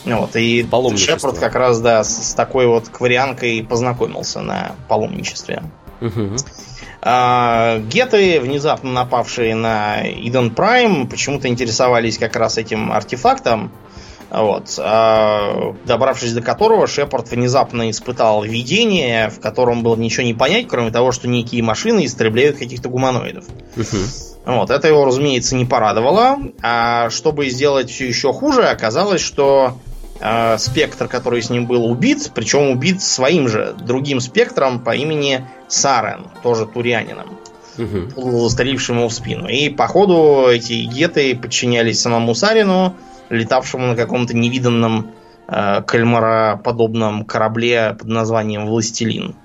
[0.06, 0.66] Да, Вот, и.
[0.96, 5.64] Шепард как раз, да, с, с такой вот кварианкой познакомился на паломничестве.
[6.00, 6.38] Мгм.
[7.06, 13.74] А, геты, внезапно напавшие на Иден Прайм, почему-то интересовались как раз этим артефактом.
[14.30, 14.80] Вот.
[14.80, 20.92] а, добравшись до которого, Шепард внезапно испытал видение, в котором было ничего не понять, кроме
[20.92, 23.46] того, что некие машины истребляют каких-то гуманоидов.
[24.46, 26.38] Вот, это его, разумеется, не порадовало.
[26.62, 29.78] А чтобы сделать все еще хуже, оказалось, что
[30.24, 35.46] э, спектр, который с ним был убит, причем убит своим же другим спектром по имени
[35.68, 37.38] Сарен, тоже турианином,
[37.78, 38.50] Мгм.
[38.50, 39.48] стрелившим его в спину.
[39.48, 42.96] И походу эти геты подчинялись самому Сарину,
[43.30, 45.12] летавшему на каком-то невиданном
[45.48, 49.36] э, кальмароподобном корабле под названием Властелин.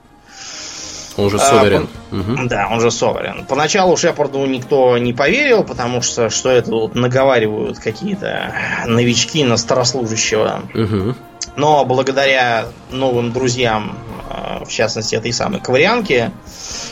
[1.19, 1.89] Он же А, суверен.
[2.13, 2.47] Мгм.
[2.47, 3.45] Да, он же Соверен.
[3.47, 8.53] Поначалу Шепарду никто не поверил, потому что что это вот наговаривают какие-то
[8.87, 10.63] новички на старослужащего.
[10.73, 11.17] Мгм.
[11.57, 13.99] Но благодаря новым друзьям,
[14.31, 16.31] э, в частности этой самой ковырянке,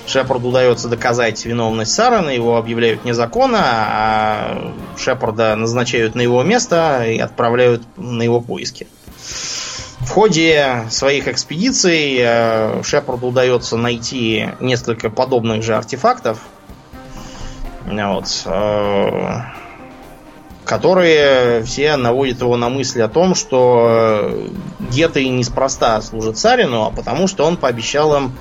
[0.08, 7.18] Шепарду удается доказать виновность Сарана, его объявляют незаконно, а Шепарда назначают на его место и
[7.18, 8.88] отправляют на его поиски.
[10.00, 16.38] В ходе своих экспедиций э, Шепарду удается найти несколько подобных же артефактов,
[17.86, 19.40] вот, э,
[20.64, 24.48] которые все наводят его на мысли о том, что
[24.90, 28.32] геты неспроста служат царину, а потому что он пообещал им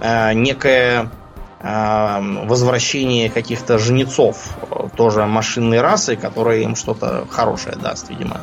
[0.00, 1.10] э, некое
[1.58, 4.50] возвращение каких-то жнецов,
[4.94, 8.42] тоже машинной расы, которые им что-то хорошее даст, видимо.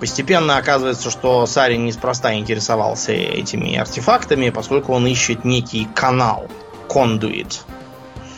[0.00, 6.48] Постепенно оказывается, что Сарин неспроста интересовался этими артефактами, поскольку он ищет некий канал,
[6.88, 7.64] кондуит,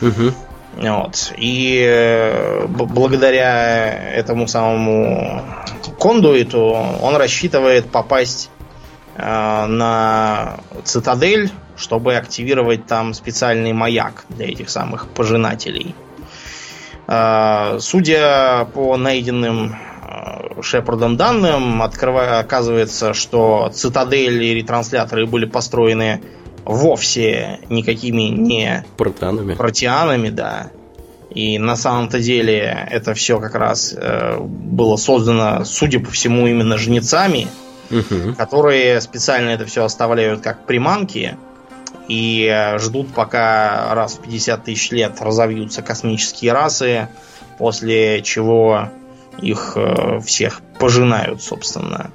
[0.01, 0.33] Угу.
[0.77, 1.33] Вот.
[1.37, 5.41] И э, благодаря этому самому
[5.99, 8.51] кондуиту он рассчитывает попасть
[9.15, 15.95] э, на цитадель, чтобы активировать там специальный маяк для этих самых пожинателей.
[17.07, 19.75] Э, судя по найденным
[20.61, 26.21] Шепардом данным, открывая, оказывается, что цитадель и ретрансляторы были построены
[26.65, 29.55] вовсе никакими не протеанами.
[29.55, 30.71] протеанами, да.
[31.29, 36.77] И на самом-то деле это все как раз э, было создано, судя по всему, именно
[36.77, 37.47] жнецами,
[37.91, 38.33] угу.
[38.37, 41.37] которые специально это все оставляют как приманки
[42.07, 47.09] и э, ждут, пока раз в 50 тысяч лет разовьются космические расы,
[47.57, 48.89] после чего
[49.41, 52.11] их э, всех пожинают, собственно.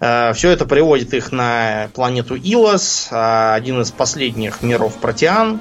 [0.00, 5.60] Э, Все это приводит их на планету Илос, э, один из последних миров протеан,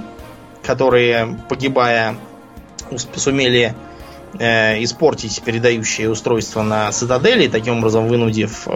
[0.63, 2.15] которые, погибая,
[3.15, 3.75] сумели
[4.39, 8.67] испортить передающее устройство на цитадели, таким образом вынудив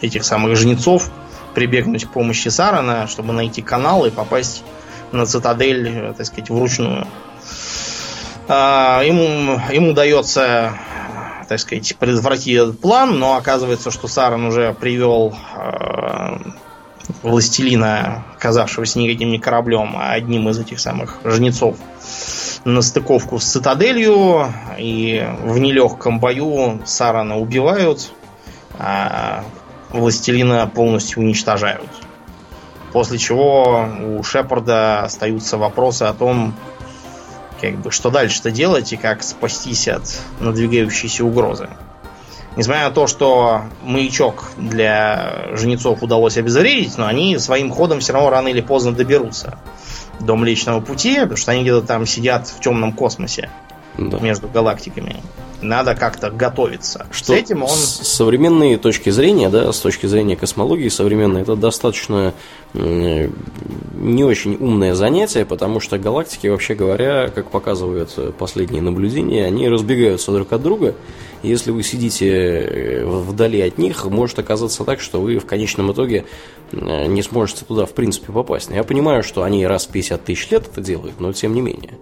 [0.00, 1.10] этих самых жнецов
[1.54, 4.62] прибегнуть к помощи Сарана, чтобы найти канал и попасть
[5.10, 7.06] на цитадель, так сказать, вручную.
[8.48, 10.78] Ему, ему удается
[11.48, 16.36] так сказать, предотвратить этот план, но оказывается, что Саран уже привел э,
[17.22, 21.76] властелина, оказавшегося никаким не кораблем, а одним из этих самых жнецов,
[22.64, 28.12] на стыковку с цитаделью, и в нелегком бою Сарана убивают,
[28.78, 29.44] а
[29.90, 31.88] властелина полностью уничтожают.
[32.92, 36.54] После чего у Шепарда остаются вопросы о том,
[37.60, 40.02] как бы, что дальше-то делать и как спастись от
[40.40, 41.68] надвигающейся угрозы.
[42.56, 48.30] Несмотря на то, что маячок для жнецов удалось обезвредить, но они своим ходом все равно
[48.30, 49.58] рано или поздно доберутся
[50.18, 53.50] до Млечного Пути, потому что они где-то там сидят в темном космосе
[53.96, 54.18] да.
[54.18, 55.22] между галактиками.
[55.60, 57.06] Надо как-то готовиться.
[57.10, 57.70] Что с этим он...
[57.70, 62.32] С современной точки зрения, да, с точки зрения космологии современной, это достаточно
[62.74, 70.32] не очень умное занятие, потому что галактики, вообще говоря, как показывают последние наблюдения, они разбегаются
[70.32, 70.94] друг от друга.
[71.42, 75.92] И если вы сидите э, вдали от них, может оказаться так, что вы в конечном
[75.92, 76.24] итоге
[76.72, 78.70] э, не сможете туда в принципе попасть.
[78.70, 81.92] Я понимаю, что они раз в 50 тысяч лет это делают, но тем не менее.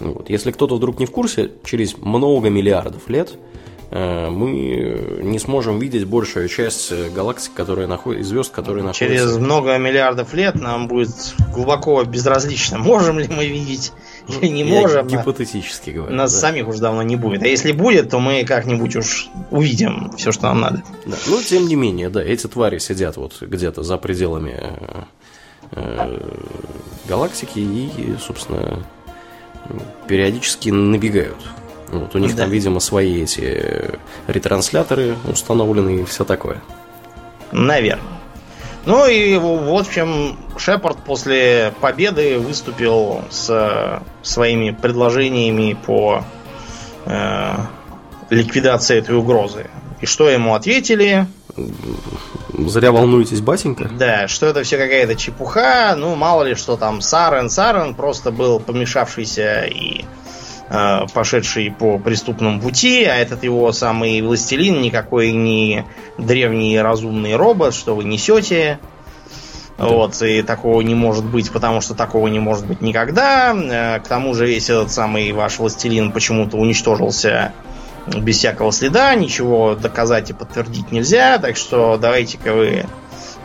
[0.00, 0.30] Вот.
[0.30, 3.34] Если кто-то вдруг не в курсе, через много миллиардов лет
[3.90, 9.06] э, мы не сможем видеть большую часть э, галактик, которые находят, звезд, которые находятся.
[9.06, 13.92] Через много миллиардов лет нам будет глубоко безразлично, можем ли мы видеть
[14.26, 15.06] или не Я можем.
[15.06, 16.14] Гипотетически говорю.
[16.14, 16.38] Нас да.
[16.38, 17.42] самих уже давно не будет.
[17.42, 20.82] А если будет, то мы как-нибудь уж увидим все, что нам надо.
[21.04, 21.16] Да.
[21.26, 24.62] Ну, тем не менее, да, эти твари сидят вот где-то за пределами
[25.72, 26.18] э,
[27.06, 28.82] галактики и, собственно,
[30.06, 31.38] периодически набегают.
[31.88, 32.42] Вот, у них да.
[32.42, 33.90] там, видимо, свои эти
[34.28, 36.60] ретрансляторы установлены и все такое.
[37.52, 38.20] Наверное.
[38.86, 46.24] Ну и, в общем, Шепард после победы выступил с своими предложениями по
[47.04, 47.56] э,
[48.30, 49.66] ликвидации этой угрозы.
[50.00, 51.26] И что ему ответили?
[52.58, 53.90] Зря волнуетесь, батенька.
[53.98, 55.94] Да, что это все какая-то чепуха.
[55.96, 57.50] Ну, мало ли, что там Сарен.
[57.50, 60.04] Сарен просто был помешавшийся и
[60.68, 65.84] э, пошедший по преступному пути, а этот его самый властелин никакой не
[66.18, 68.78] древний разумный робот, что вы несете.
[69.78, 69.86] Да.
[69.86, 73.54] Вот, и такого не может быть, потому что такого не может быть никогда.
[73.54, 77.52] Э, к тому же весь этот самый ваш властелин почему-то уничтожился
[78.06, 82.86] без всякого следа, ничего доказать и подтвердить нельзя, так что давайте-ка вы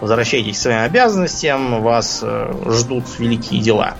[0.02, 3.96] возвращайтесь к своим обязанностям, вас э, ждут великие дела.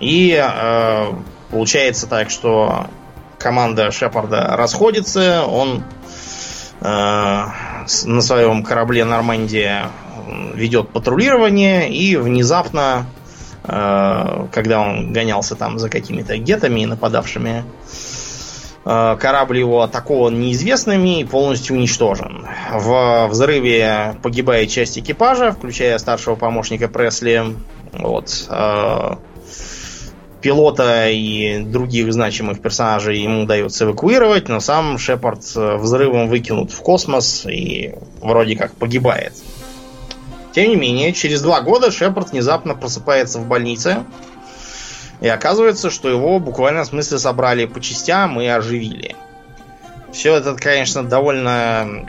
[0.00, 1.06] И э,
[1.50, 2.86] получается так, что
[3.38, 5.82] команда Шепарда расходится, он
[6.80, 9.90] э, на своем корабле Нормандия
[10.54, 11.92] ведет патрулирование.
[11.92, 13.06] И внезапно,
[13.64, 18.17] э, когда он гонялся там за какими-то гетами, нападавшими Э,
[18.88, 22.46] корабль его атакован неизвестными и полностью уничтожен.
[22.72, 27.42] В взрыве погибает часть экипажа, включая старшего помощника Пресли.
[27.92, 28.46] Вот.
[28.48, 29.16] Э,
[30.40, 37.44] пилота и других значимых персонажей ему удается эвакуировать, но сам Шепард взрывом выкинут в космос
[37.46, 39.34] и вроде как погибает.
[40.52, 44.04] Тем не менее, через два года Шепард внезапно просыпается в больнице,
[45.20, 49.16] и оказывается, что его буквально в смысле собрали по частям и оживили.
[50.12, 52.06] Все это, конечно, довольно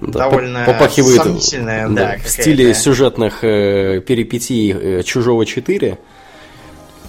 [0.00, 5.98] да, довольно попахивает сомнительное, да, да, в стиле сюжетных э, перипетий э, Чужого 4.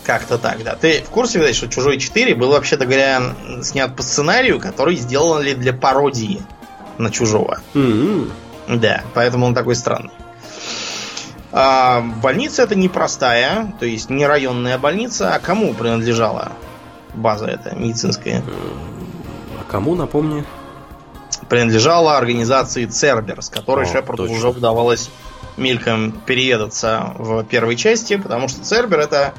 [0.06, 0.76] Как-то так, да.
[0.76, 5.54] Ты в курсе, кстати, что «Чужой 4» был, вообще-то говоря, снят по сценарию, который сделали
[5.54, 6.42] для пародии
[6.98, 7.62] на «Чужого».
[7.76, 8.32] М-м.
[8.68, 10.10] Да, поэтому он такой странный.
[11.52, 16.52] А, больница это непростая, то есть не районная больница, а кому принадлежала
[17.14, 18.44] база эта медицинская?
[19.60, 20.46] А кому, напомни?
[21.48, 24.38] Принадлежала организации Цербер, с которой О, Шепарду точно.
[24.38, 25.10] уже удавалось
[25.58, 29.34] мельком переедаться в первой части, потому что Цербер это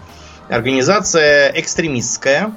[0.48, 2.52] организация экстремистская.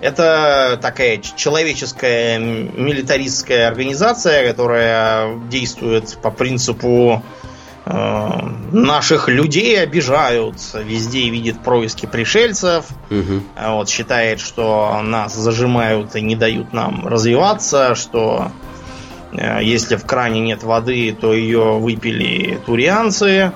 [0.00, 7.46] Это такая человеческая милитаристская организация, которая действует по принципу э,
[7.86, 12.86] наших людей обижают, везде видит происки пришельцев,
[13.56, 18.50] а вот, считает, что нас зажимают и не дают нам развиваться, что
[19.32, 23.52] э, если в кране нет воды, то ее выпили турианцы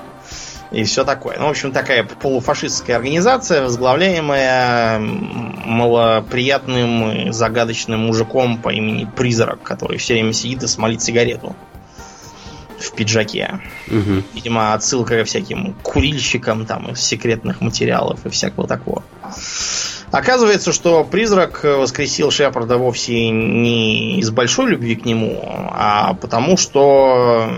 [0.71, 1.37] и все такое.
[1.37, 9.97] Ну, в общем, такая полуфашистская организация, возглавляемая малоприятным и загадочным мужиком по имени Призрак, который
[9.97, 11.53] все время сидит и смолит сигарету
[12.83, 13.59] в пиджаке.
[13.87, 14.23] Мгм.
[14.33, 19.03] Видимо, отсылка ко всяким курильщикам там из секретных материалов и всякого такого.
[20.11, 27.49] Оказывается, что призрак воскресил Шепарда вовсе не из большой любви к нему, а потому что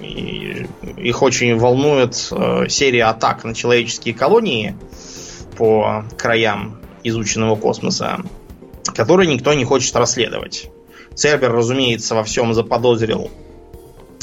[0.00, 4.76] их очень волнует э, серия атак на человеческие колонии
[5.56, 8.20] по краям изученного космоса,
[8.94, 10.70] которые никто не хочет расследовать.
[11.14, 13.30] Цербер, разумеется, во всем заподозрил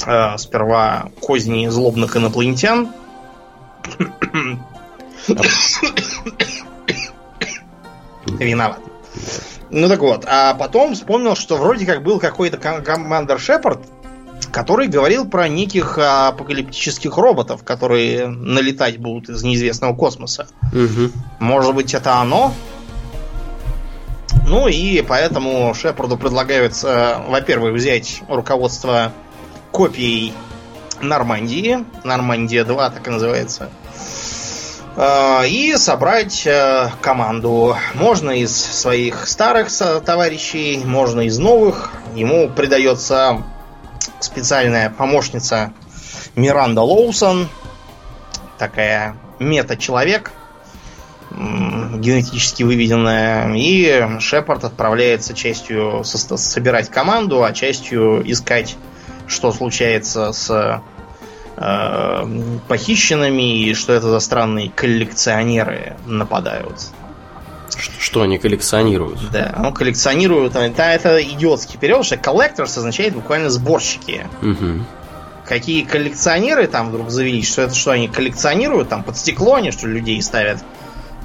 [0.05, 2.89] э, сперва козни злобных инопланетян.
[8.27, 8.79] Виноват.
[9.69, 13.79] Ну так вот, а потом вспомнил, что вроде как был какой-то ком- командер Шепард,
[14.51, 20.47] который говорил про неких а, апокалиптических роботов, которые налетать будут из неизвестного космоса.
[20.71, 21.11] Мгм.
[21.39, 22.53] Может быть, это оно?
[24.47, 29.11] Ну и поэтому Шепарду предлагается, во-первых, взять руководство
[29.77, 30.33] копией
[31.01, 31.85] Нормандии.
[32.03, 33.69] Нормандия 2, так и называется.
[34.95, 37.77] Э, И собрать э, команду.
[37.93, 39.69] Можно из своих старых
[40.03, 41.91] товарищей, можно из новых.
[42.15, 43.43] Ему придается
[44.19, 45.73] специальная помощница
[46.35, 47.47] Миранда Лоусон.
[48.57, 50.31] Такая мета-человек
[51.29, 53.53] генетически выведенная.
[53.53, 58.75] И Шепард отправляется частью со- собирать команду, а частью искать,
[59.27, 60.81] что случается с
[61.57, 66.91] э, похищенными и что это за странные коллекционеры нападают.
[67.99, 69.19] Что они коллекционируют?
[69.31, 74.25] Да, ну коллекционируют, а это, идиотский перевод, что collectors означает буквально сборщики.
[74.41, 74.85] Мгм.
[75.45, 79.87] Какие коллекционеры там вдруг завелись, что это что они коллекционируют, там под стекло они что
[79.87, 80.59] людей ставят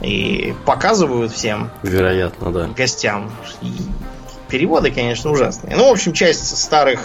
[0.00, 2.66] и показывают всем Вероятно, да.
[2.76, 3.30] гостям.
[3.62, 3.72] И
[4.48, 5.76] переводы, конечно, ужасные.
[5.76, 7.00] Ну, в общем, часть старых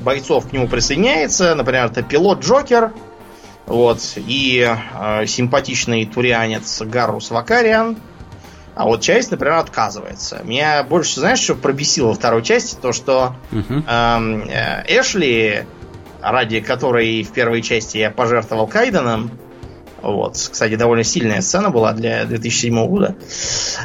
[0.00, 1.54] бойцов к нему присоединяется.
[1.54, 2.92] Например, это пилот Джокер.
[3.66, 4.00] Вот.
[4.16, 7.96] И э, симпатичный турианец Гаррус Вакариан.
[8.74, 10.40] А вот часть, например, отказывается.
[10.44, 12.76] Меня больше, знаешь, что пробесило второй части?
[12.80, 15.66] То, что эм, э, Эшли,
[16.22, 19.30] ради которой в первой части я пожертвовал Кайденом,
[20.02, 23.14] вот, кстати, довольно сильная сцена была для 2007 года,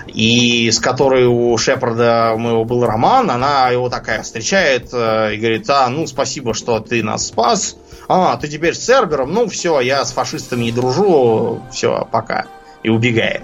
[0.08, 5.38] и с которой у Шепарда у моего был роман, она его такая встречает э, и
[5.38, 9.80] говорит, а, ну, спасибо, что ты нас спас, а, ты теперь с Цербером, ну, все,
[9.80, 12.46] я с фашистами не дружу, все, пока,
[12.84, 13.44] и убегает.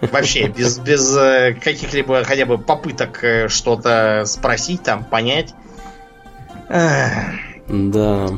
[0.00, 5.54] Вообще, без, без э, каких-либо хотя бы попыток э, что-то спросить, там, понять.
[7.68, 8.30] Да.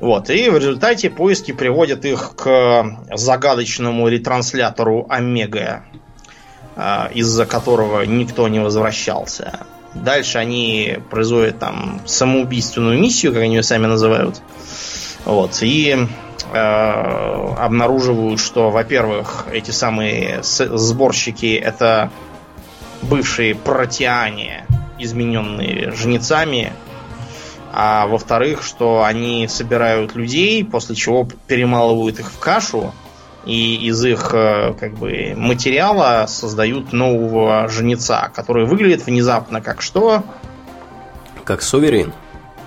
[0.00, 5.84] Вот, и в результате поиски приводят их к загадочному ретранслятору Омега,
[6.74, 9.66] а, из-за которого никто не возвращался.
[9.94, 14.40] Дальше они производят там самоубийственную миссию, как они ее сами называют.
[15.26, 16.06] Вот, и
[16.52, 16.56] э,
[17.58, 22.10] обнаруживают, что, во-первых, эти самые сборщики это
[23.02, 24.64] бывшие протеане,
[24.98, 26.72] измененные жнецами,
[27.72, 32.92] а во-вторых, что они собирают людей, после чего перемалывают их в кашу,
[33.44, 40.24] и из их э, как бы материала создают нового жнеца, который выглядит внезапно как что?
[41.44, 42.12] Как суверен.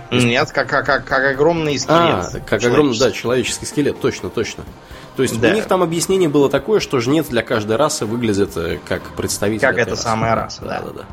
[0.10, 1.96] Нет, как, как, как, как огромный скелет.
[1.96, 3.66] А, как огромный, да, человеческий.
[3.66, 4.64] скелет, точно, точно.
[5.16, 5.50] То есть Да.
[5.50, 9.62] у них там объяснение было такое, что жнец для каждой расы выглядит э, как представитель.
[9.68, 10.04] Как эта расы.
[10.04, 10.82] самая раса, да.
[10.82, 11.04] да, да.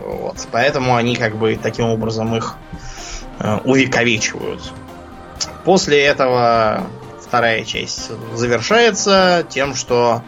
[0.00, 0.46] Вот.
[0.52, 2.56] Поэтому они как бы таким образом их
[3.38, 4.72] э, увековечивают.
[5.64, 6.86] После этого
[7.20, 10.22] вторая часть завершается тем, что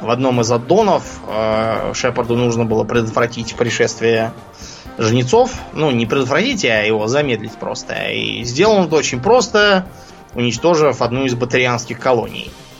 [0.00, 4.32] в одном из аддонов э, Шепарду нужно было предотвратить пришествие
[4.98, 5.52] жнецов.
[5.72, 7.94] Ну, не предотвратить, а его замедлить просто.
[8.10, 9.86] И сделано это очень просто,
[10.34, 12.50] уничтожив одну из батарианских колоний.
[12.50, 12.71] Э,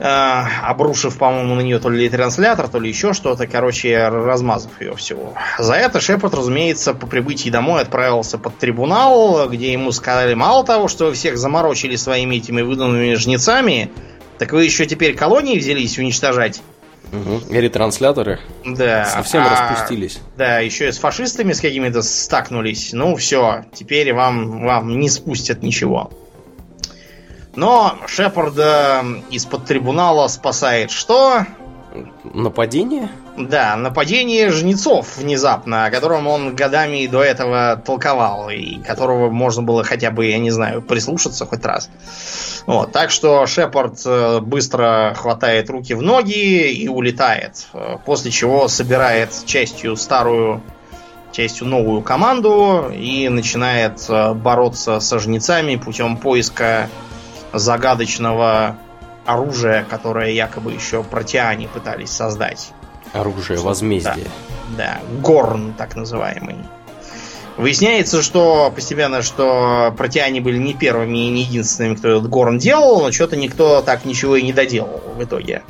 [0.00, 5.34] обрушив, по-моему, на нее то ли транслятор, то ли еще что-то, короче, размазав ее всего.
[5.58, 10.88] За это Шепард, разумеется, по прибытии домой отправился под трибунал, где ему сказали, мало того,
[10.88, 13.90] что вы всех заморочили своими этими выданными жнецами,
[14.38, 16.62] так вы еще теперь колонии взялись уничтожать.
[17.12, 17.52] Угу.
[17.52, 19.04] И ретрансляторы да.
[19.04, 20.20] совсем а, распустились.
[20.36, 22.92] Да, еще и с фашистами с какими-то стакнулись.
[22.92, 26.10] Ну все, теперь вам, вам не спустят ничего.
[27.56, 31.46] Но Шепарда из-под трибунала спасает что?
[32.22, 33.08] Нападение?
[33.36, 39.82] Да, нападение жнецов внезапно, о котором он годами до этого толковал, и которого можно было
[39.82, 41.90] хотя бы, я не знаю, прислушаться хоть раз.
[42.66, 48.68] Вот, так что Шепард э, быстро хватает руки в ноги и улетает, э, после чего
[48.68, 50.60] собирает частью старую,
[51.32, 56.88] частью новую команду и начинает э, бороться со жнецами путем поиска
[57.52, 58.76] загадочного
[59.26, 62.72] оружия, которое якобы еще протиане пытались создать.
[63.12, 64.28] Оружие возмездия.
[64.76, 66.56] Да, да, горн так называемый.
[67.56, 73.02] Выясняется, что постепенно, что протиане были не первыми и не единственными, кто этот горн делал,
[73.02, 75.62] но что-то никто так ничего и не доделал в итоге.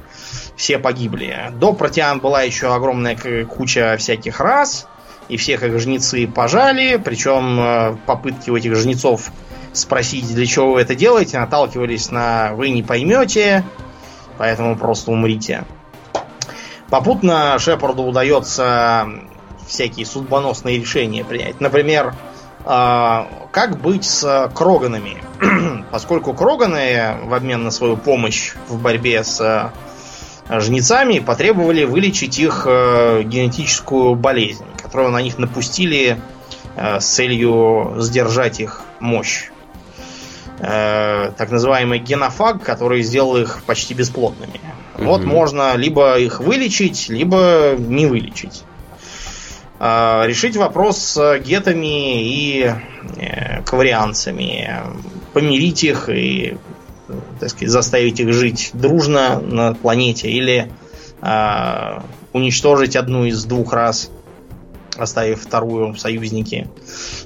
[0.55, 1.51] Все погибли.
[1.55, 3.17] До протиан была еще огромная
[3.47, 4.87] куча всяких рас,
[5.29, 9.33] и всех их жнецы пожали, причем э, попытки у этих жнецов
[9.73, 13.65] спросить, для чего вы это делаете, наталкивались на «вы не поймете»,
[14.39, 15.65] поэтому просто умрите.
[16.89, 19.09] Попутно Шепарду удается
[19.67, 21.61] всякие судьбоносные решения принять.
[21.61, 22.15] Например,
[22.65, 25.23] а, как быть с Кроганами?
[25.93, 29.73] Поскольку Кроганы в обмен на свою помощь в борьбе с
[30.51, 36.21] жнецами потребовали вылечить их э, генетическую болезнь, которую на них напустили
[36.77, 39.51] с целью сдержать их мощь
[40.61, 44.61] э, так называемый генофаг, который сделал их почти бесплодными.
[44.97, 45.05] Угу.
[45.05, 48.63] Вот можно либо их вылечить, либо не вылечить.
[49.79, 52.73] Э, решить вопрос с гетами и
[53.17, 54.71] э, каварианцами,
[55.33, 56.57] помирить их и
[57.39, 60.71] так сказать, заставить их жить дружно на планете или
[61.23, 62.01] э,
[62.33, 64.11] уничтожить одну из двух раз
[64.97, 66.69] оставив вторую в союзники.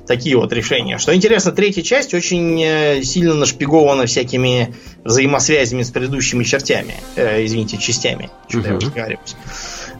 [0.06, 0.98] Такие вот решения.
[0.98, 6.94] Что интересно, третья часть очень э, сильно нашпигована всякими взаимосвязями с предыдущими чертями.
[7.16, 8.30] Э, извините, частями.
[8.48, 9.18] Что-то я.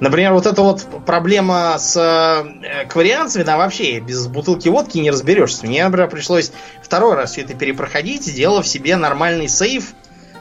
[0.01, 5.67] Например, вот эта вот проблема с э, кварианцами, да, вообще без бутылки водки не разберешься.
[5.67, 6.53] Мне, например, пришлось
[6.83, 9.95] второй раз все это перепроходить, сделав себе нормальный сейф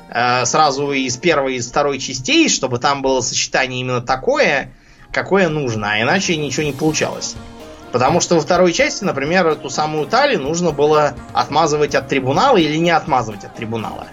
[0.09, 4.71] э, сразу из первой и из второй частей, чтобы там было сочетание именно такое,
[5.13, 7.35] какое нужно, а иначе ничего не получалось.
[7.93, 12.77] Потому что во второй части, например, эту самую Тали нужно было отмазывать от трибунала или
[12.77, 14.07] не отмазывать от трибунала.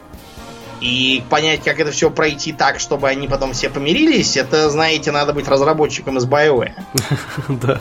[0.82, 5.32] И понять, как это все пройти так, чтобы они потом все помирились, это, знаете, надо
[5.32, 6.74] быть разработчиком из BioWare.
[7.48, 7.80] Да.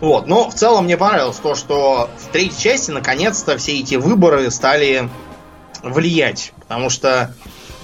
[0.00, 4.48] Вот, но в целом мне понравилось то, что в третьей части наконец-то все эти выборы
[4.52, 5.08] стали
[5.82, 6.52] влиять.
[6.60, 7.34] Потому что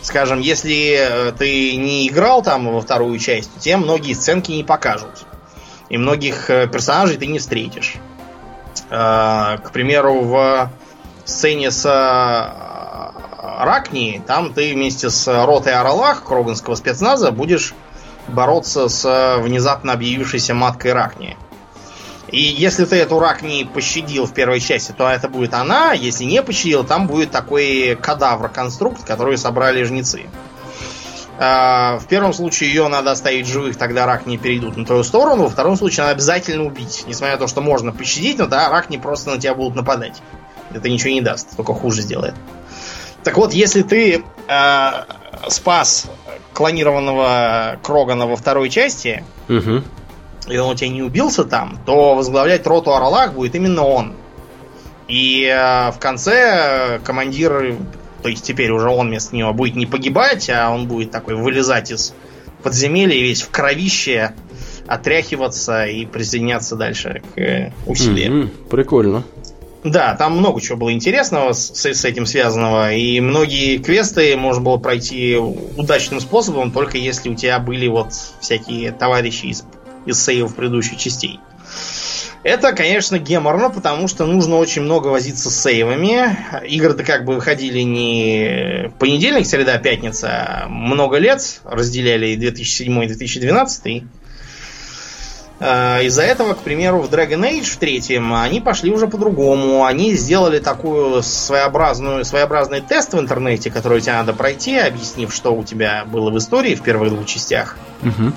[0.05, 4.62] скажем, если э, ты не играл там во вторую часть, то тебе многие сценки не
[4.62, 5.24] покажут.
[5.88, 7.96] И многих э, персонажей ты не встретишь.
[8.90, 10.70] Э, к примеру, в
[11.24, 11.84] сцене с
[13.40, 17.74] Ракни, там ты вместе с ротой Оралах Кроганского спецназа будешь
[18.28, 21.36] бороться с внезапно объявившейся маткой Ракни.
[22.29, 25.93] И если ты эту рак не пощадил в первой части, то это будет она.
[25.93, 30.22] Если не пощадил, там будет такой кадавр-конструкт, который собрали жнецы.
[31.39, 35.45] А, в первом случае ее надо оставить живых, тогда рак не перейдут на твою сторону.
[35.45, 37.05] Во втором случае надо обязательно убить.
[37.07, 40.22] Несмотря на то, что можно пощадить, но да, рак не просто на тебя будут нападать.
[40.72, 42.35] Это ничего не даст, только хуже сделает.
[43.22, 44.91] Так вот, если ты э,
[45.49, 46.07] спас
[46.53, 49.83] клонированного Крогана во второй части, угу
[50.49, 54.14] и он у тебя не убился там, то возглавлять роту Орлах будет именно он.
[55.09, 57.76] И э, в конце командир,
[58.22, 61.90] то есть теперь уже он вместо него будет не погибать, а он будет такой вылезать
[61.90, 62.14] из
[62.62, 64.32] подземелья весь в кровище,
[64.86, 68.42] отряхиваться и присоединяться дальше к э, усилиям.
[68.42, 69.24] Mm-hmm, прикольно.
[69.84, 74.78] Да, там много чего было интересного с, с этим связанного, и многие квесты можно было
[74.78, 78.09] пройти удачным способом, только если у тебя были вот
[78.40, 79.62] всякие товарищи из
[80.07, 81.40] из сейвов предыдущих частей.
[82.44, 86.36] Это, конечно, геморно, потому что нужно очень много возиться с сейвами.
[86.68, 91.62] Игры-то как бы выходили не понедельник, среда, пятница, а много лет.
[91.64, 94.02] Разделяли 2007 и 2012.
[95.61, 99.86] А, из-за этого, к примеру, в Dragon Age в третьем они пошли уже по-другому.
[99.86, 105.64] Они сделали такую своеобразную, своеобразный тест в интернете, который тебе надо пройти, объяснив, что у
[105.64, 107.78] тебя было в истории в первых двух частях.
[108.02, 108.32] Угу.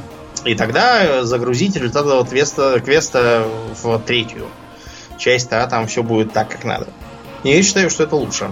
[0.45, 3.47] И тогда загрузить результат этого квеста, квеста
[3.81, 4.45] в третью
[5.17, 6.87] часть, а там все будет так, как надо.
[7.43, 8.51] И я считаю, что это лучше,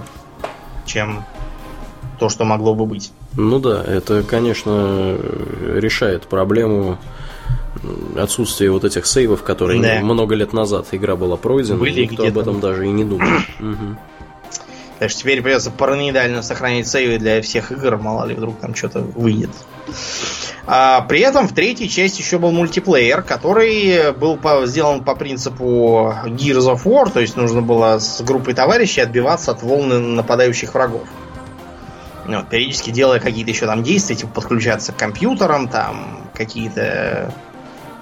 [0.85, 1.25] чем
[2.19, 3.11] то, что могло бы быть.
[3.33, 5.17] Ну да, это, конечно,
[5.75, 6.97] решает проблему
[8.17, 9.99] отсутствия вот этих сейвов, которые да.
[9.99, 13.27] много лет назад игра была пройдена, Были никто об этом даже и не думал.
[13.59, 13.97] угу.
[14.99, 18.99] Так что теперь придется параноидально сохранить сейвы для всех игр, мало ли вдруг там что-то
[18.99, 19.49] выйдет.
[20.67, 26.15] А, при этом в третьей части еще был мультиплеер, который был по, сделан по принципу
[26.25, 31.07] Gears of War, то есть нужно было с группой товарищей отбиваться от волны нападающих врагов.
[32.27, 37.31] Ну, периодически делая какие-то еще там действия, типа подключаться к компьютерам, там какие-то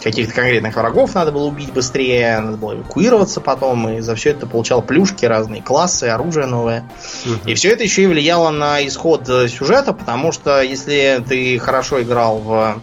[0.04, 4.46] каких-то конкретных врагов надо было убить быстрее, надо было эвакуироваться потом, и за все это
[4.46, 6.90] получал плюшки, разные классы, оружие новое.
[7.26, 7.50] Угу.
[7.50, 12.02] И все это еще и влияло на исход э, сюжета, потому что если ты хорошо
[12.02, 12.82] играл в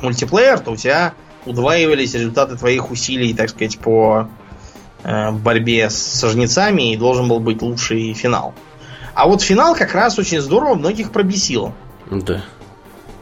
[0.00, 4.28] мультиплеер, то у тебя удваивались результаты твоих усилий, так сказать, по
[5.02, 8.54] э, борьбе с жнецами, и должен был быть лучший финал.
[9.14, 11.72] А вот финал как раз очень здорово многих пробесил.
[12.10, 12.44] Да.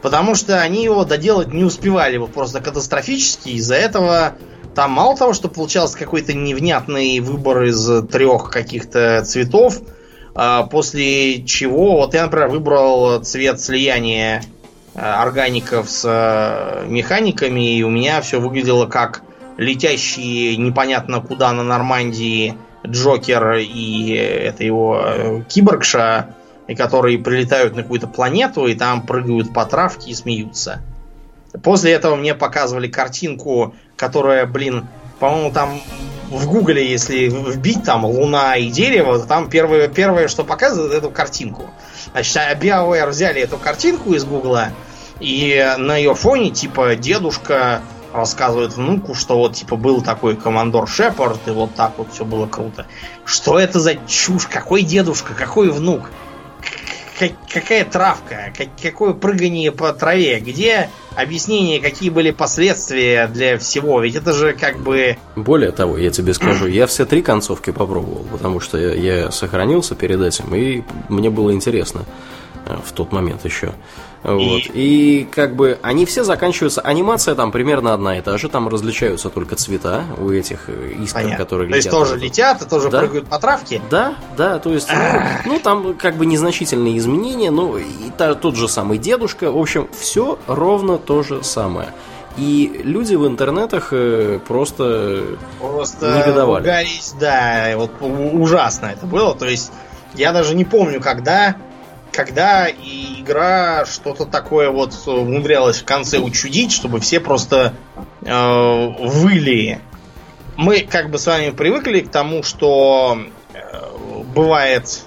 [0.05, 3.49] Потому что они его доделать не успевали его просто катастрофически.
[3.49, 4.33] Из-за этого
[4.75, 9.81] там мало того, что получался какой-то невнятный выбор из трех каких-то цветов,
[10.35, 14.43] а после чего, вот я, например, выбрал цвет слияния
[14.93, 19.23] а, органиков с а, механиками, и у меня все выглядело как
[19.57, 22.53] летящие непонятно куда на Нормандии
[22.85, 26.35] Джокер и это его э, киборгша
[26.67, 30.81] и которые прилетают на какую-то планету и там прыгают по травке и смеются.
[31.63, 34.87] После этого мне показывали картинку, которая, блин,
[35.19, 35.79] по-моему, там
[36.29, 41.69] в Гугле, если вбить там Луна и дерево, там первое, первое, что показывает, эту картинку.
[42.11, 44.69] Значит, а BioWare взяли эту картинку из Гугла,
[45.19, 51.47] и на ее фоне, типа, дедушка рассказывает внуку, что вот, типа, был такой командор Шепард,
[51.47, 52.85] и вот так вот все было круто.
[53.23, 54.47] Что это за чушь?
[54.47, 55.33] Какой дедушка?
[55.33, 56.11] Какой внук?
[57.51, 64.15] Какая травка, как, какое прыгание по траве, где объяснение, какие были последствия для всего, ведь
[64.15, 65.17] это же как бы...
[65.35, 68.93] Более того, я тебе скажу, я все три концовки попробовал, потому что я,
[69.23, 72.01] я сохранился перед этим, и мне было интересно
[72.65, 73.73] э, в тот момент еще.
[74.25, 74.61] Вот.
[74.73, 75.27] И...
[75.31, 76.81] как бы они все заканчиваются.
[76.81, 81.21] Анимация там примерно одна и та же, там различаются только цвета у этих э, искр,
[81.21, 81.37] Понятно.
[81.37, 81.91] которые летят.
[81.91, 82.99] То есть тоже летят и тоже да?
[82.99, 83.81] прыгают по травке?
[83.89, 87.85] Да, да, то есть, ну, ну там как бы незначительные изменения, ну и
[88.17, 89.51] та, тот же самый дедушка.
[89.51, 91.89] В общем, все ровно то же самое.
[92.37, 95.23] И люди в интернетах э, просто,
[95.59, 96.63] просто негодовали.
[96.63, 99.35] Угорись, да, вот ужасно это было.
[99.35, 99.71] То есть
[100.15, 101.55] я даже не помню, когда
[102.15, 107.73] когда и игра что-то такое вот умудрялась в конце учудить, чтобы все просто
[108.21, 109.79] э, выли.
[110.55, 113.19] Мы как бы с вами привыкли к тому, что
[113.53, 113.59] э,
[114.33, 115.03] бывает,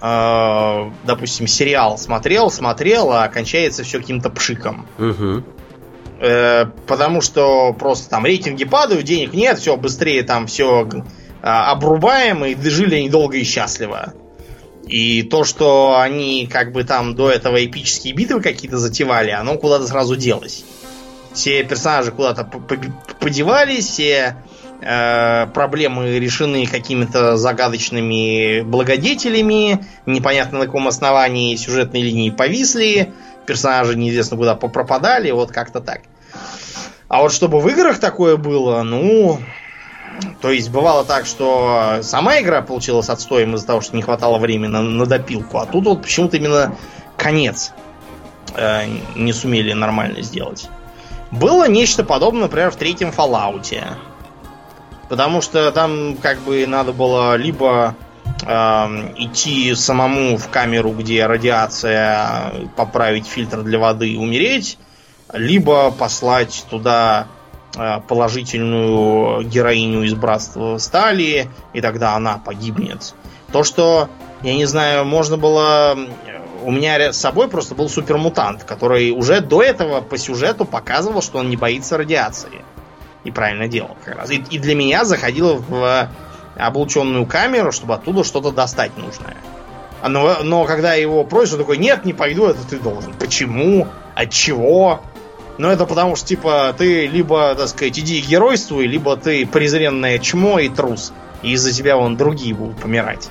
[0.00, 4.86] э, допустим, сериал смотрел, смотрел, а кончается все каким-то пшиком.
[4.98, 5.42] Угу.
[6.20, 10.96] Э, потому что просто там рейтинги падают, денег нет, все быстрее там все э,
[11.42, 14.14] обрубаем, и жили они долго и счастливо.
[14.86, 19.86] И то, что они как бы там до этого эпические битвы какие-то затевали, оно куда-то
[19.86, 20.64] сразу делось.
[21.32, 22.44] Все персонажи куда-то
[23.18, 24.36] подевались, все
[24.80, 33.12] э, проблемы решены какими-то загадочными благодетелями, непонятно на каком основании сюжетные линии повисли,
[33.46, 36.02] персонажи неизвестно куда пропадали, вот как-то так.
[37.08, 39.40] А вот чтобы в играх такое было, ну,
[40.40, 44.70] то есть бывало так, что сама игра получилась отстоем из-за того, что не хватало времени
[44.70, 46.76] на, на допилку, а тут вот почему-то именно
[47.16, 47.72] конец
[48.56, 48.86] э,
[49.16, 50.68] не сумели нормально сделать.
[51.30, 53.82] Было нечто подобное, например, в третьем Fallout.
[55.08, 57.94] Потому что там как бы надо было либо
[58.42, 58.52] э,
[59.16, 64.78] идти самому в камеру, где радиация, поправить фильтр для воды и умереть,
[65.32, 67.26] либо послать туда
[68.08, 73.14] положительную героиню из Братства Стали, и тогда она погибнет.
[73.52, 74.08] То, что,
[74.42, 75.96] я не знаю, можно было...
[76.62, 81.38] У меня с собой просто был супермутант, который уже до этого по сюжету показывал, что
[81.38, 82.64] он не боится радиации.
[83.22, 84.30] И правильно делал как раз.
[84.30, 86.08] И, и для меня заходил в
[86.56, 89.36] облученную камеру, чтобы оттуда что-то достать нужное.
[90.00, 93.14] А но, но когда его просят, он такой, нет, не пойду, это ты должен.
[93.14, 93.88] Почему?
[94.14, 95.00] От чего?
[95.56, 100.58] Ну, это потому что, типа, ты либо, так сказать, иди геройствуй, либо ты презренное чмо
[100.58, 101.12] и трус.
[101.42, 103.28] И из-за тебя вон другие будут помирать.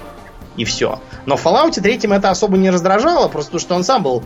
[0.55, 1.01] И все.
[1.25, 4.23] Но в Fallout 3 это особо не раздражало, просто потому что он сам был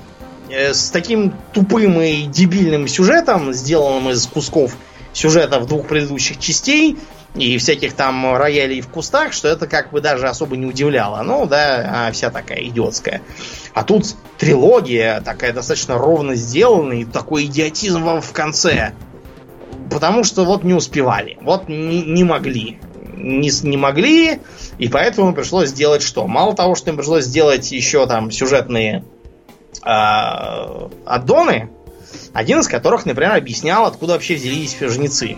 [0.50, 4.76] э, с таким тупым и дебильным сюжетом, сделанным из кусков
[5.14, 6.98] сюжетов двух предыдущих частей,
[7.36, 11.22] и всяких там роялей в кустах, что это как бы даже особо не удивляло.
[11.24, 13.22] Ну, да, а вся такая идиотская.
[13.74, 18.94] А тут трилогия такая достаточно ровно сделанная, и такой идиотизм в конце.
[19.92, 22.80] Потому что вот не успевали, вот не, не могли.
[23.16, 24.40] Не, не могли,
[24.78, 26.28] и поэтому пришлось сделать что?
[26.28, 29.06] Мало того, что им пришлось сделать еще там сюжетные
[29.84, 31.72] э, аддоны,
[32.34, 35.38] один из которых, например, объяснял, откуда вообще взялись жнецы.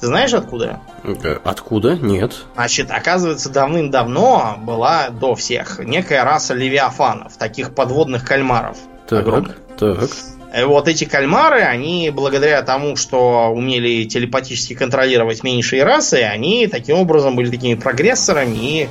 [0.00, 0.80] Ты знаешь откуда?
[1.02, 1.96] Э, откуда?
[1.96, 2.44] Нет.
[2.54, 8.76] Значит, оказывается, давным-давно была до всех некая раса левиафанов, таких подводных кальмаров.
[9.08, 9.56] Так, огромных.
[9.78, 10.10] так.
[10.56, 16.98] И вот эти кальмары, они благодаря тому, что умели телепатически контролировать меньшие расы, они таким
[16.98, 18.88] образом были такими прогрессорами и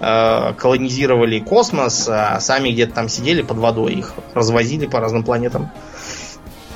[0.00, 5.70] э, колонизировали космос, а сами где-то там сидели под водой, их развозили по разным планетам.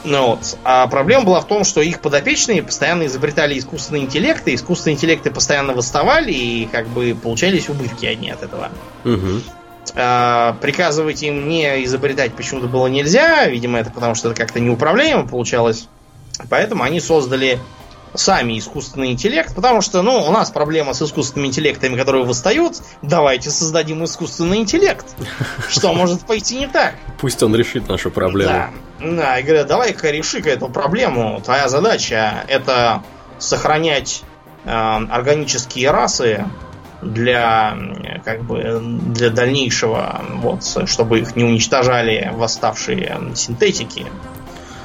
[0.04, 0.56] Ну, вот.
[0.64, 5.74] А проблема была в том, что их подопечные постоянно изобретали искусственные интеллекты, искусственные интеллекты постоянно
[5.74, 8.70] восставали, и как бы получались убытки одни от этого.
[9.04, 9.42] Угу.
[9.94, 15.26] А, приказывать им не изобретать почему-то было нельзя, видимо, это потому что это как-то неуправляемо
[15.26, 15.88] получалось.
[16.48, 17.58] Поэтому они создали
[18.14, 22.76] сами искусственный интеллект, потому что, ну, у нас проблема с искусственными интеллектами, которые восстают.
[23.00, 25.06] Давайте создадим искусственный интеллект.
[25.68, 26.94] Что может пойти не так?
[27.20, 28.52] Пусть он решит нашу проблему.
[28.52, 31.40] Да, да и говорят, давай-ка реши-ка эту проблему.
[31.44, 33.02] Твоя задача это
[33.38, 34.22] сохранять
[34.64, 36.44] э, органические расы
[37.00, 37.76] для
[38.24, 44.06] как бы для дальнейшего, вот, чтобы их не уничтожали восставшие синтетики.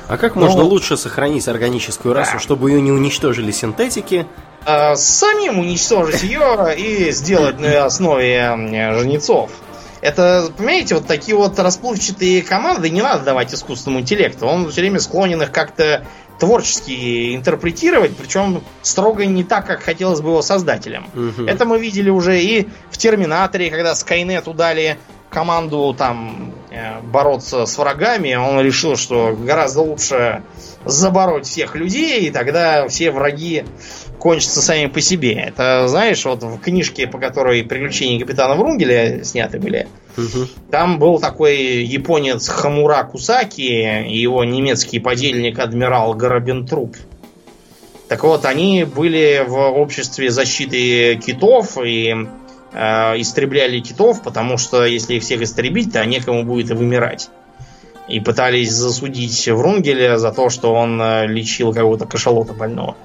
[0.08, 2.40] А как можно ну, лучше сохранить органическую расу, да.
[2.40, 4.26] чтобы ее не уничтожили синтетики?
[4.66, 8.54] А, самим уничтожить ее и сделать на основе
[9.00, 9.52] жнецов.
[10.02, 14.46] Это, понимаете, вот такие вот расплывчатые команды не надо давать искусственному интеллекту.
[14.46, 16.06] Он все время склонен их как-то
[16.40, 21.08] творчески интерпретировать, причем строго не так, как хотелось бы его создателям.
[21.16, 21.48] Угу.
[21.48, 24.98] Это мы видели уже и в Терминаторе, когда Скайнету дали
[25.30, 26.54] команду там
[27.04, 30.44] бороться с врагами, он решил, что гораздо лучше
[30.86, 33.64] забороть всех людей, и тогда все враги
[34.20, 35.34] кончатся сами по себе.
[35.34, 39.88] Это, знаешь, вот в книжке, по которой приключения капитана Врунгеля сняты были,
[40.18, 40.48] угу.
[40.72, 46.98] там был такой японец Хамура Кусаки и его немецкий подельник адмирал Горобентруп.
[48.08, 52.16] Так вот, они были в обществе защиты китов и
[52.74, 57.30] э, истребляли китов, потому что если их всех истребить, то некому будет и вымирать.
[58.08, 62.96] И пытались засудить Врунгеля за то, что он э, лечил какого-то кашалота больного.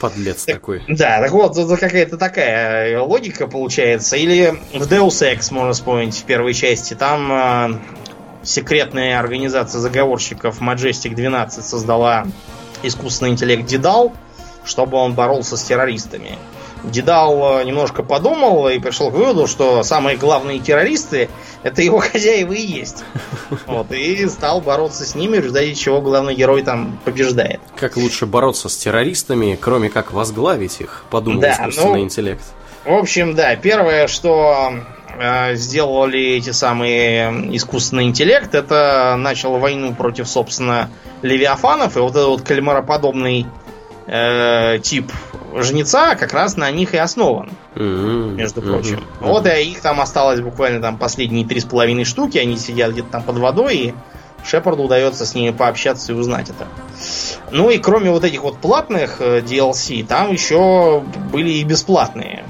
[0.00, 0.82] Подлец так, такой.
[0.88, 4.16] Да, так вот, это какая-то такая логика получается.
[4.16, 7.78] Или в Deus Ex, можно вспомнить, в первой части, там э,
[8.42, 12.26] секретная организация заговорщиков Majestic 12 создала
[12.82, 14.12] искусственный интеллект Дедал,
[14.64, 16.36] чтобы он боролся с террористами.
[16.84, 21.28] Дедал э, немножко подумал и пришел к выводу, что самые главные террористы
[21.62, 23.04] это его хозяева и есть.
[23.66, 27.60] Вот, и стал бороться с ними, в результате чего главный герой там побеждает.
[27.76, 32.44] Как лучше бороться с террористами, кроме как возглавить их, подумал да, искусственный ну, интеллект.
[32.84, 34.72] В общем, да, первое, что
[35.18, 40.88] э, сделали эти самые искусственный интеллект, это начал войну против, собственно,
[41.20, 43.46] левиафанов, и вот этот вот кальмароподобный
[44.06, 45.12] э, тип
[45.56, 48.34] жнеца как раз на них и основан, mm-hmm.
[48.34, 48.98] между прочим.
[48.98, 49.28] Mm-hmm.
[49.28, 53.08] Вот и их там осталось буквально там последние три с половиной штуки, они сидят где-то
[53.10, 53.94] там под водой, и
[54.44, 56.66] Шепарду удается с ними пообщаться и узнать это.
[57.50, 62.44] Ну и кроме вот этих вот платных э, DLC, там еще были и бесплатные.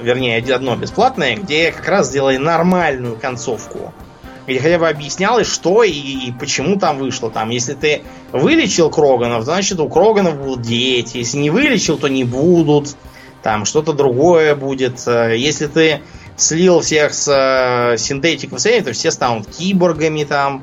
[0.00, 3.92] Вернее, одно бесплатное, где как раз сделали нормальную концовку
[4.46, 7.30] где хотя бы объяснялось, что и, и почему там вышло.
[7.30, 11.18] Там, если ты вылечил Кроганов, значит у Кроганов будут дети.
[11.18, 12.96] Если не вылечил, то не будут.
[13.42, 15.06] Там что-то другое будет.
[15.06, 16.00] Э, если ты
[16.36, 20.62] слил всех с э, синтетиков, то все станут киборгами там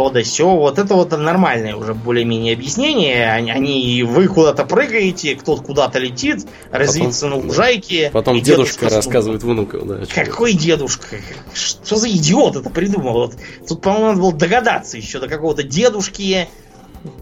[0.00, 0.48] то да все.
[0.48, 3.30] Вот это вот нормальное уже более-менее объяснение.
[3.30, 8.10] Они, они вы куда-то прыгаете, кто-то куда-то летит, развиться на лужайке.
[8.10, 9.78] Потом дедушка, дедушка рассказывает внуку.
[9.84, 11.16] Да, Какой дедушка?
[11.52, 13.12] Что за идиот это придумал?
[13.12, 13.34] Вот,
[13.68, 16.48] тут, по-моему, надо было догадаться еще до какого-то дедушки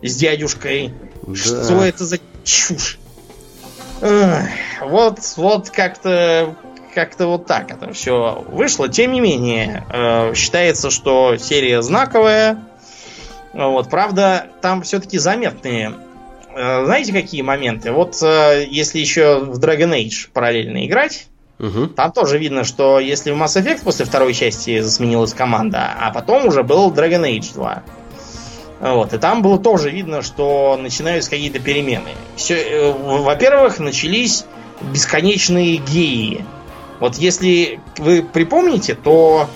[0.03, 0.95] с дядюшкой.
[1.26, 1.35] Да.
[1.35, 2.99] Что это за чушь?
[4.01, 4.49] Эх,
[4.83, 6.57] вот, вот как-то
[6.95, 8.89] как-то вот так это все вышло.
[8.89, 12.67] Тем не менее, э, считается, что серия знаковая.
[13.53, 15.94] Вот, правда, там все-таки заметные.
[16.55, 17.92] Э, знаете, какие моменты?
[17.92, 21.28] Вот э, если еще в Dragon Age параллельно играть,
[21.59, 21.86] угу.
[21.86, 26.46] там тоже видно, что если в Mass Effect после второй части сменилась команда, а потом
[26.46, 27.82] уже был Dragon Age 2.
[28.80, 32.11] Вот, и там было тоже видно, что начинаются какие-то перемены.
[32.36, 34.44] Все, э, во-первых, начались
[34.92, 36.44] бесконечные геи.
[37.01, 39.49] Вот если вы припомните, то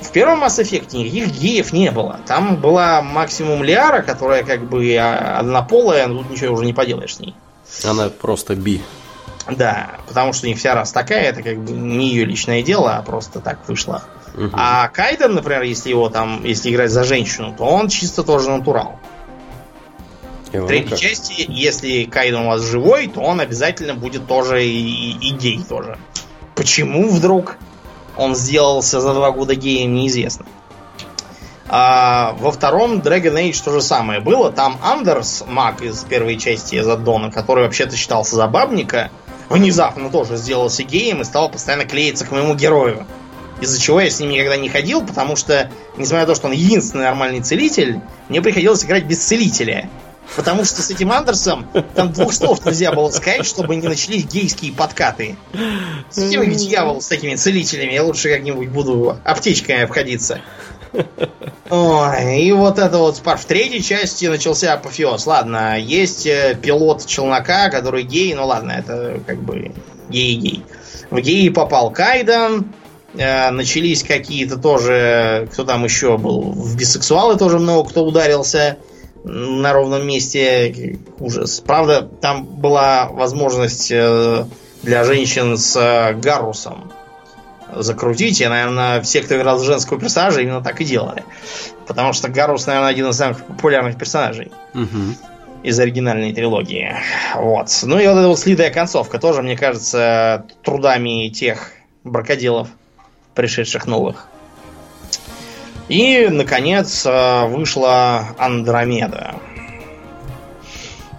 [0.00, 2.20] в первом Mass Effect никаких геев не было.
[2.26, 7.16] Там была максимум Лиара, которая как бы а, однополая, но тут ничего уже не поделаешь
[7.16, 7.34] с ней.
[7.84, 8.82] Она просто би.
[9.50, 12.96] Да, потому что у них вся раз такая, это как бы не ее личное дело,
[12.96, 14.02] а просто так вышло.
[14.36, 14.50] Угу.
[14.52, 18.98] А Кайден, например, если его там, если играть за женщину, то он чисто тоже натурал.
[20.52, 25.12] И в третьей части, если Кайден у вас живой, то он обязательно будет тоже и,
[25.12, 25.96] и гей тоже.
[26.54, 27.56] Почему вдруг
[28.16, 30.46] он сделался за два года геем, неизвестно.
[31.68, 34.52] А во втором Dragon Age то же самое было.
[34.52, 39.10] Там Андерс, маг из первой части Задона, который вообще-то считался за бабника,
[39.48, 43.06] внезапно тоже сделался геем и стал постоянно клеиться к моему герою.
[43.60, 46.52] Из-за чего я с ним никогда не ходил, потому что, несмотря на то, что он
[46.52, 49.88] единственный нормальный целитель, мне приходилось играть без целителя.
[50.34, 54.72] Потому что с этим Андерсом там двух слов нельзя было сказать, чтобы не начались гейские
[54.72, 55.36] подкаты.
[56.10, 57.92] С этим их дьявол с такими целителями.
[57.92, 60.40] Я лучше как-нибудь буду аптечками обходиться.
[61.68, 65.26] Ой, и вот это вот в третьей части начался апофеоз.
[65.26, 69.72] Ладно, есть э, пилот челнока, который гей, ну ладно, это как бы
[70.08, 70.62] гей-гей.
[71.10, 72.72] В геи попал Кайдан,
[73.14, 78.78] э, начались какие-то тоже, кто там еще был, в бисексуалы тоже много кто ударился
[79.26, 80.98] на ровном месте.
[81.18, 81.60] Ужас.
[81.60, 84.44] Правда, там была возможность э,
[84.82, 86.92] для женщин с э, гарусом
[87.74, 88.40] закрутить.
[88.40, 91.24] И, наверное, все, кто играл женского персонажа, именно так и делали.
[91.88, 94.52] Потому что Гарус, наверное, один из самых популярных персонажей.
[94.74, 95.64] Угу.
[95.64, 96.94] Из оригинальной трилогии.
[97.34, 97.68] Вот.
[97.82, 101.72] Ну и вот эта вот слитая концовка тоже, мне кажется, трудами тех
[102.04, 102.68] бракоделов,
[103.34, 104.28] пришедших новых.
[105.88, 109.36] И, наконец, э, вышла Андромеда.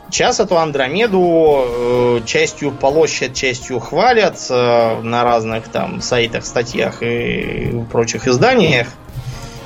[0.10, 7.84] Сейчас эту Андромеду э, частью полощат, частью хвалят э, на разных там сайтах, статьях и
[7.92, 8.88] прочих изданиях.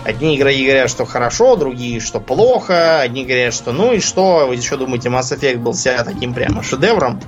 [0.04, 3.02] Одни игроки говорят, что хорошо, другие, что плохо.
[3.02, 6.64] Одни говорят, что ну и что, вы еще думаете, Mass Effect был себя таким прямо
[6.64, 7.22] шедевром.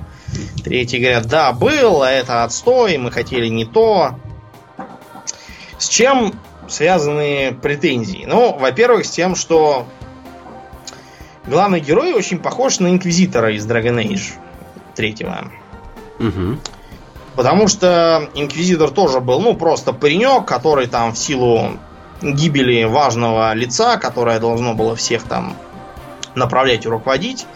[0.64, 4.18] Третьи говорят, да, был, а это отстой, мы хотели не то.
[5.78, 6.34] С чем
[6.68, 8.24] связаны претензии?
[8.26, 9.86] Ну, во-первых, с тем, что
[11.46, 14.32] главный герой очень похож на Инквизитора из Dragon Age
[14.94, 15.50] третьего.
[16.18, 16.58] Угу.
[17.36, 21.78] Потому что Инквизитор тоже был, ну, просто паренек, который там в силу
[22.22, 25.56] гибели важного лица, которое должно было всех там
[26.34, 27.46] направлять и руководить,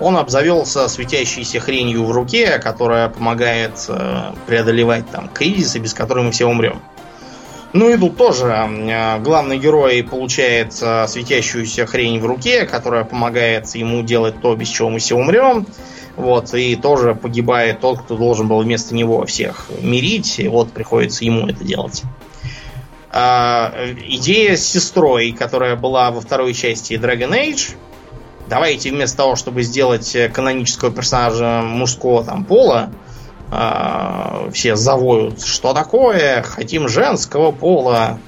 [0.00, 6.32] он обзавелся светящейся хренью в руке, которая помогает э, преодолевать там кризисы, без которой мы
[6.32, 6.80] все умрем.
[7.72, 13.72] Ну и тут тоже э, главный герой получает э, светящуюся хрень в руке, которая помогает
[13.76, 15.66] ему делать то, без чего мы все умрем.
[16.16, 21.24] Вот, и тоже погибает тот, кто должен был вместо него всех мирить, и вот приходится
[21.24, 22.02] ему это делать.
[23.12, 23.72] А,
[24.04, 27.76] идея с сестрой, которая была во второй части Dragon Age,
[28.48, 32.92] давайте вместо того, чтобы сделать канонического персонажа мужского там пола,
[33.50, 38.18] э, все завоют, что такое, хотим женского пола.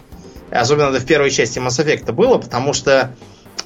[0.50, 3.14] Особенно это в первой части Mass Effect было, потому что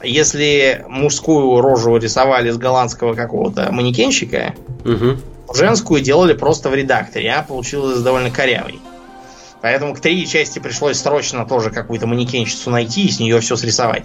[0.02, 4.54] если мужскую рожу рисовали с голландского какого-то манекенщика,
[4.84, 5.18] угу.
[5.54, 8.80] женскую делали просто в редакторе, а получилось довольно корявый.
[9.62, 14.04] Поэтому к третьей части пришлось срочно тоже какую-то манекенщицу найти и с нее все срисовать.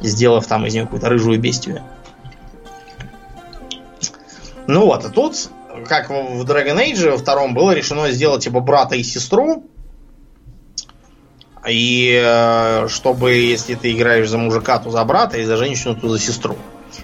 [0.00, 1.82] Сделав там из нее какую-то рыжую бестию.
[4.66, 5.50] Ну вот, а тут
[5.88, 9.64] как в Dragon Age во втором было решено сделать типа брата и сестру.
[11.68, 16.08] И э, чтобы, если ты играешь за мужика, то за брата, и за женщину, то
[16.08, 16.56] за сестру.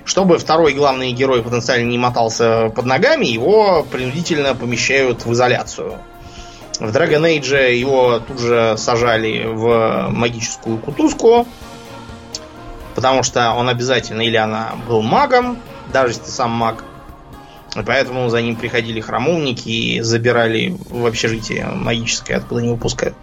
[0.04, 5.98] Чтобы второй главный герой потенциально не мотался под ногами, его принудительно помещают в изоляцию.
[6.78, 11.46] В Dragon Age его тут же сажали в магическую кутузку,
[12.94, 15.58] потому что он обязательно или она был магом,
[15.92, 16.84] даже если ты сам маг,
[17.74, 23.14] поэтому за ним приходили храмовники и забирали в общежитие магическое, откуда не выпускают.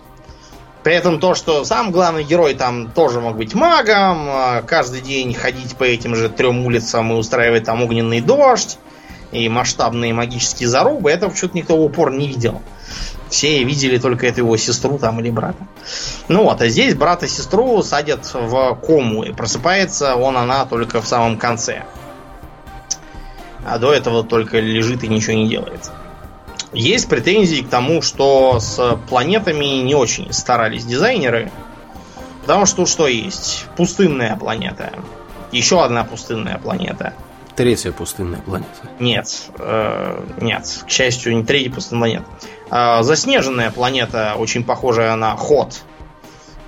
[0.83, 5.33] При этом то, что сам главный герой там тоже мог быть магом, а, каждый день
[5.33, 8.77] ходить по этим же трем улицам и устраивать там огненный дождь
[9.31, 12.61] и масштабные магические зарубы, это что-то никто в упор не видел.
[13.29, 15.67] Все видели только эту его сестру там или брата.
[16.29, 21.01] Ну вот, а здесь брата и сестру садят в кому, и просыпается он, она только
[21.01, 21.83] в самом конце.
[23.69, 25.91] А до этого только лежит и ничего не делает.
[26.73, 31.51] Есть претензии к тому, что с планетами не очень старались дизайнеры.
[32.41, 33.65] Потому что что есть?
[33.75, 34.91] Пустынная планета.
[35.51, 37.13] Еще одна пустынная планета.
[37.55, 38.69] Третья пустынная планета.
[38.99, 42.99] Нет, э, нет, к счастью, не третья пустынная планета.
[42.99, 45.81] Э, заснеженная планета, очень похожая на Ход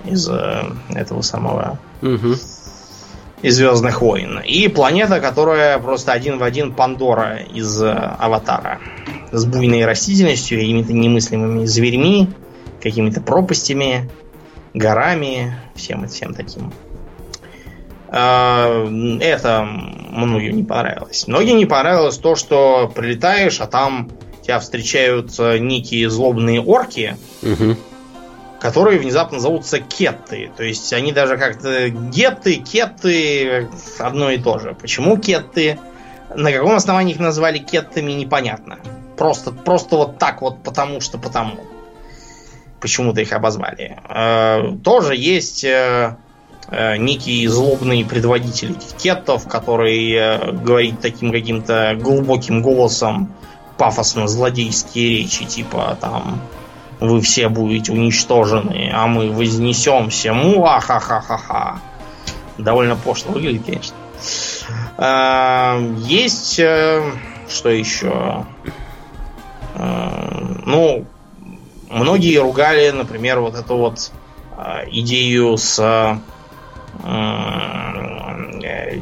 [0.04, 2.34] из э, этого самого Угу.
[3.42, 4.40] Из Звездных войн.
[4.44, 8.78] И планета, которая просто один в один Пандора из э, Аватара.
[9.32, 12.30] С буйной растительностью, какими-то немыслимыми зверьми,
[12.80, 14.08] какими-то пропастями,
[14.74, 16.72] горами, всем всем таким.
[18.08, 18.86] Э,
[19.20, 21.26] Это многим не понравилось.
[21.26, 24.10] Многим не понравилось то, что прилетаешь, а там
[24.42, 27.76] тебя встречают э, некие злобные орки, Угу.
[28.62, 30.52] Которые внезапно зовутся кетты.
[30.56, 34.76] То есть они даже как-то гетты, кетты одно и то же.
[34.80, 35.80] Почему кетты?
[36.32, 38.78] На каком основании их назвали кеттами, непонятно.
[39.16, 41.56] Просто, просто вот так вот, потому что потому.
[42.80, 43.98] Почему-то их обозвали.
[44.08, 46.16] Э, тоже есть э,
[46.68, 53.34] э, некий злобный предводитель этих кеттов, который э, говорит таким каким-то глубоким голосом
[53.76, 56.40] пафосно-злодейские речи, типа там
[57.02, 60.32] вы все будете уничтожены, а мы вознесемся.
[60.32, 61.80] Муа-ха-ха-ха-ха.
[62.58, 63.96] Довольно пошло выглядит, конечно.
[64.96, 66.58] А, Есть...
[66.60, 67.02] э,
[67.48, 68.46] Что еще?
[69.74, 71.04] Э, Ну,
[71.90, 74.12] многие ругали, например, вот эту вот
[74.56, 76.18] э, идею с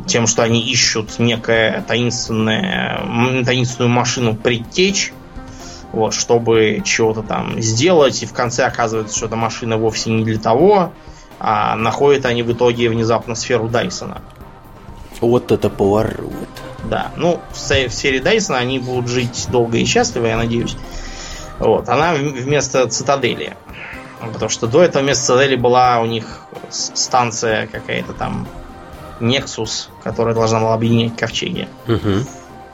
[0.07, 5.12] тем, что они ищут некое таинственное, таинственную машину предтечь,
[5.93, 10.38] вот, чтобы чего-то там сделать, и в конце оказывается, что эта машина вовсе не для
[10.38, 10.93] того,
[11.38, 14.22] а находят они в итоге внезапно сферу Дайсона.
[15.20, 16.49] Вот это поворот.
[16.84, 20.76] Да, ну, в, се- в серии Дайсона они будут жить долго и счастливо, я надеюсь.
[21.59, 23.57] Вот, она вместо цитадели.
[24.32, 28.47] Потому что до этого вместо цитадели была у них станция какая-то там
[29.18, 31.68] Nexus, которая должна была объединять ковчеги.
[31.86, 32.24] Угу.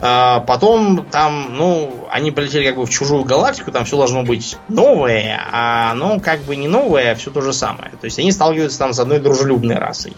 [0.00, 4.58] А, Потом там, ну, они полетели как бы в чужую галактику, там все должно быть
[4.68, 7.90] новое, а оно как бы не новое, а все то же самое.
[7.92, 10.14] То есть они сталкиваются там с одной дружелюбной расой.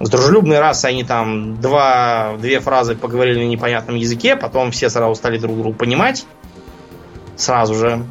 [0.00, 5.16] С дружелюбной расой они там два, две фразы поговорили на непонятном языке, потом все сразу
[5.16, 6.24] стали друг друга понимать.
[7.36, 8.04] Сразу же.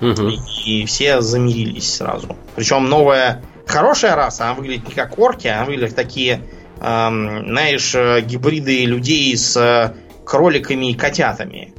[0.00, 0.28] Угу.
[0.66, 2.36] И все замирились сразу.
[2.54, 6.42] Причем новая хорошая раса, она выглядит не как орки, она выглядит как такие,
[6.78, 11.72] знаешь, э, гибриды людей с э, кроликами и котятами.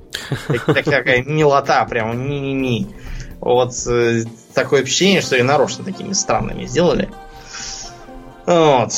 [0.47, 2.87] Так- так- Такая милота, прям ми-ми-ми.
[3.39, 4.23] Вот э,
[4.53, 7.09] такое впечатление, что и нарочно такими странными сделали.
[8.45, 8.93] Вот.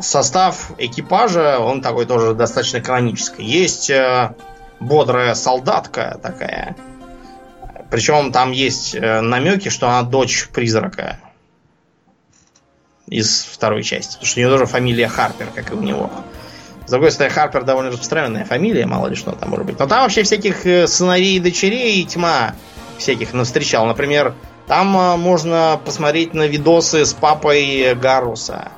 [0.00, 3.44] Состав экипажа, он такой тоже достаточно канонический.
[3.44, 3.90] Есть
[4.80, 6.76] бодрая солдатка такая,
[7.90, 11.18] причем там есть намеки, что она дочь призрака
[13.08, 14.14] из второй части.
[14.14, 16.10] Потому что у нее тоже фамилия Харпер, как и у него.
[16.86, 19.78] С другой стороны, Харпер довольно распространенная фамилия, мало ли что там может быть.
[19.78, 22.54] Но там вообще всяких э, сыновей и дочерей тьма
[22.98, 23.86] всяких навстречал.
[23.86, 24.34] Например,
[24.66, 28.72] там э, можно посмотреть на видосы с папой Гаруса.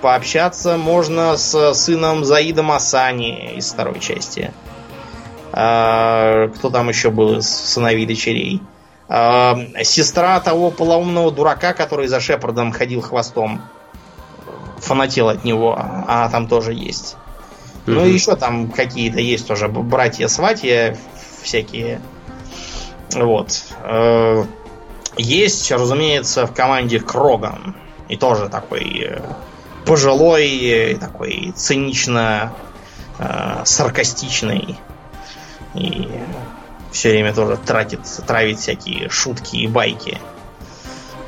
[0.00, 4.52] Пообщаться можно с сыном Заида Масани из второй части.
[5.52, 8.62] А, Кто там еще был из сыновей и дочерей?
[9.08, 13.62] А, Сестра того полоумного дурака, который за Шепардом ходил хвостом.
[14.78, 15.76] Фанател от него.
[15.76, 17.16] Она там тоже есть.
[17.86, 20.96] Ну и еще там какие-то есть тоже братья-сватья
[21.42, 22.00] всякие.
[23.12, 23.62] Вот.
[23.82, 24.44] Э,
[25.16, 27.74] Есть, разумеется, в команде Кроган.
[28.08, 29.22] И тоже такой э,
[29.86, 32.52] пожилой, э, такой цинично
[33.64, 34.78] саркастичный.
[35.74, 36.08] И
[36.98, 40.18] все время тоже тратит, травит всякие шутки и байки.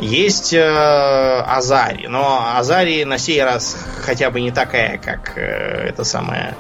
[0.01, 6.03] Есть э, Азари, но Азари на сей раз хотя бы не такая, как э, это
[6.05, 6.57] самое.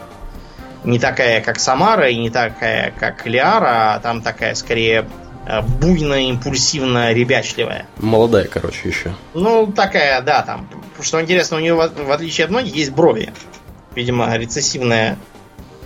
[0.84, 5.08] Не такая, как Самара, и не такая, как Лиара, а там такая скорее
[5.46, 7.86] э, буйная, импульсивно, ребячливая.
[7.96, 9.12] Молодая, короче, еще.
[9.34, 10.68] Ну, такая, да, там.
[11.00, 13.32] Что интересно, у нее, в, в отличие от многих, есть брови.
[13.94, 15.18] Видимо, рецессивная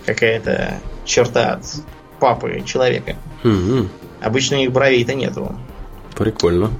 [0.05, 1.63] какая-то черта от
[2.19, 3.15] папы человека.
[3.43, 3.89] Мгм.
[4.21, 5.55] Обычно у них бровей-то нету.
[6.15, 6.71] Прикольно.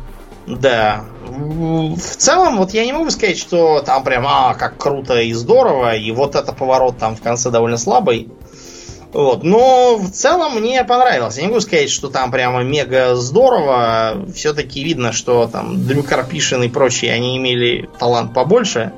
[0.48, 1.06] Да.
[1.28, 5.96] В целом, вот я не могу сказать, что там прям, а, как круто и здорово,
[5.96, 8.30] и вот это поворот там в конце довольно слабый.
[9.12, 9.44] Вот.
[9.44, 11.38] Но в целом мне понравилось.
[11.38, 14.26] Я не могу сказать, что там прямо мега здорово.
[14.36, 18.92] Все-таки видно, что там Дрю Карпишин и прочие, они имели талант побольше.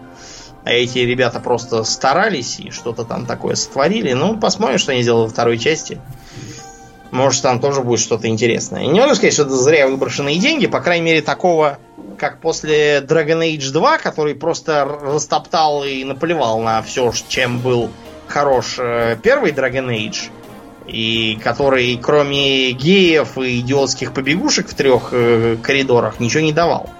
[0.63, 4.11] А эти ребята просто старались и что-то там такое сотворили.
[4.13, 6.01] Ну, посмотрим, что они сделают во второй части.
[7.17, 8.85] Может, там тоже будет что-то интересное.
[8.85, 10.67] не могу сказать, что это зря выброшенные деньги.
[10.67, 11.79] По крайней мере, такого,
[12.19, 17.89] как после Dragon Age 2, который просто растоптал и наплевал на все, чем был
[18.27, 20.29] хорош э, первый Dragon Age.
[20.85, 26.91] И который, кроме геев и идиотских побегушек в трех э, коридорах, ничего не давал.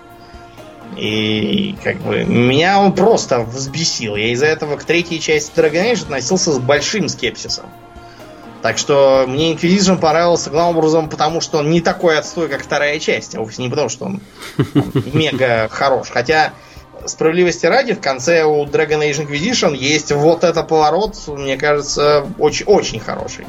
[0.98, 4.16] И как бы меня он просто взбесил.
[4.16, 7.68] Я из-за этого к третьей части Dragon Age относился с большим скепсисом.
[8.62, 13.00] Так что мне Inquisition понравился главным образом, потому что он не такой отстой, как вторая
[13.00, 14.22] часть, а вовсе не потому, что он
[15.14, 16.10] мега хорош.
[16.10, 16.54] Хотя,
[17.06, 22.66] справедливости ради, в конце у Dragon Age Inquisition есть вот этот поворот, мне кажется, очень,
[22.66, 23.46] очень хороший.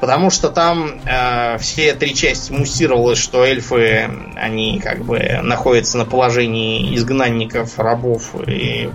[0.00, 6.04] Потому что там э, все три части муссировалось, что эльфы, они как бы находятся на
[6.04, 8.90] положении изгнанников, рабов и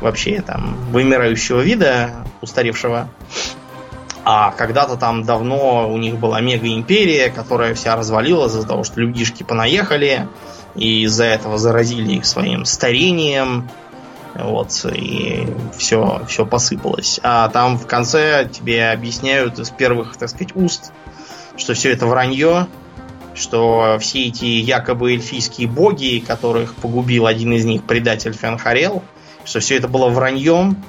[0.00, 3.08] вообще там вымирающего вида, устаревшего.
[4.28, 9.44] А когда-то там давно у них была мега-империя, которая вся развалилась из-за того, что людишки
[9.44, 10.26] понаехали,
[10.74, 13.70] и из-за этого заразили их своим старением.
[14.34, 15.46] Вот, и
[15.78, 17.20] все, все посыпалось.
[17.22, 20.90] А там в конце тебе объясняют из первых, так сказать, уст,
[21.56, 22.66] что все это вранье,
[23.32, 29.04] что все эти якобы эльфийские боги, которых погубил один из них, предатель Фенхарел,
[29.44, 30.82] что все это было враньем,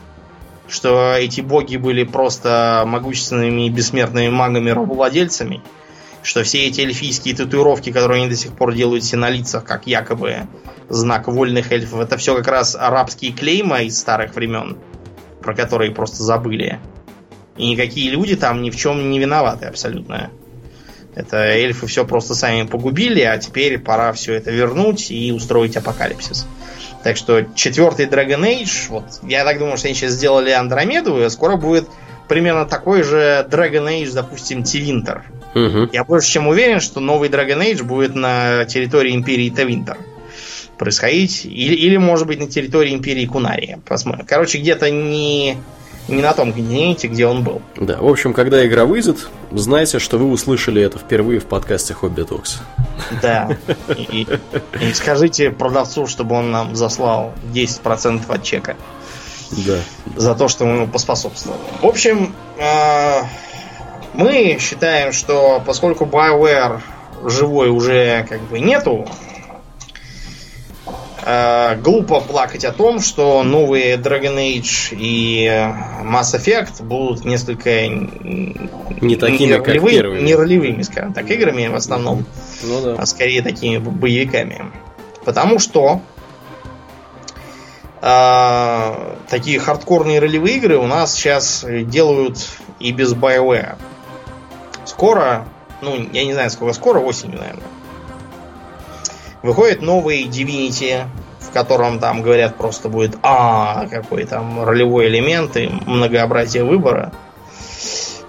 [0.68, 5.61] что эти боги были просто могущественными и бессмертными магами-рабовладельцами,
[6.24, 9.88] что все эти эльфийские татуировки, которые они до сих пор делают себе на лицах, как
[9.88, 10.47] якобы
[10.89, 14.78] знак вольных эльфов, это все как раз арабские клейма из старых времен,
[15.41, 16.80] про которые просто забыли.
[17.55, 20.30] И никакие люди там ни в чем не виноваты абсолютно.
[21.18, 26.45] Это эльфы все просто сами погубили, а теперь пора все это вернуть и устроить апокалипсис.
[27.03, 31.28] Так что четвертый Dragon Age, вот я так думаю, что они сейчас сделали Андромеду, и
[31.32, 31.88] скоро будет
[32.28, 35.24] примерно такой же Dragon Age, допустим, Тивинтер.
[35.55, 35.89] Угу.
[35.91, 39.97] Я больше чем уверен, что новый Dragon Age будет на территории Империи Тавинтер
[40.78, 41.45] происходить.
[41.45, 43.80] Или, или может быть, на территории Империи Кунария.
[43.88, 44.28] Посмотрим.
[44.28, 45.57] Короче, где-то не
[46.08, 47.62] не на том континенте, где он был.
[47.76, 52.28] Да, в общем, когда игра выйдет, знайте, что вы услышали это впервые в подкасте Hobby
[52.28, 52.58] Talks.
[53.22, 53.55] Да.
[53.95, 54.28] И,
[54.82, 58.76] и, скажите продавцу, чтобы он нам заслал 10% от чека.
[59.51, 59.80] Да.
[60.16, 61.62] За то, что мы ему поспособствовали.
[61.82, 63.22] В общем, э,
[64.14, 66.82] мы считаем, что поскольку BioWare
[67.24, 69.08] живой уже как бы нету,
[71.24, 75.47] Э, глупо плакать о том, что новые Dragon Age и
[76.03, 80.22] Mass Effect будут несколько не такими, не как первые.
[80.22, 82.26] Не ролевыми, скажем так, играми в основном,
[82.63, 82.95] ну, да.
[82.99, 84.65] а скорее такими боевиками.
[85.26, 86.01] Потому что
[88.01, 92.47] э, такие хардкорные ролевые игры у нас сейчас делают
[92.80, 93.76] и без BioWare.
[94.86, 95.47] Скоро,
[95.82, 97.63] ну, я не знаю, сколько скоро, осенью, наверное
[99.43, 101.05] Выходит новый Divinity,
[101.39, 107.11] в котором там говорят просто будет а какой там ролевой элемент и многообразие выбора.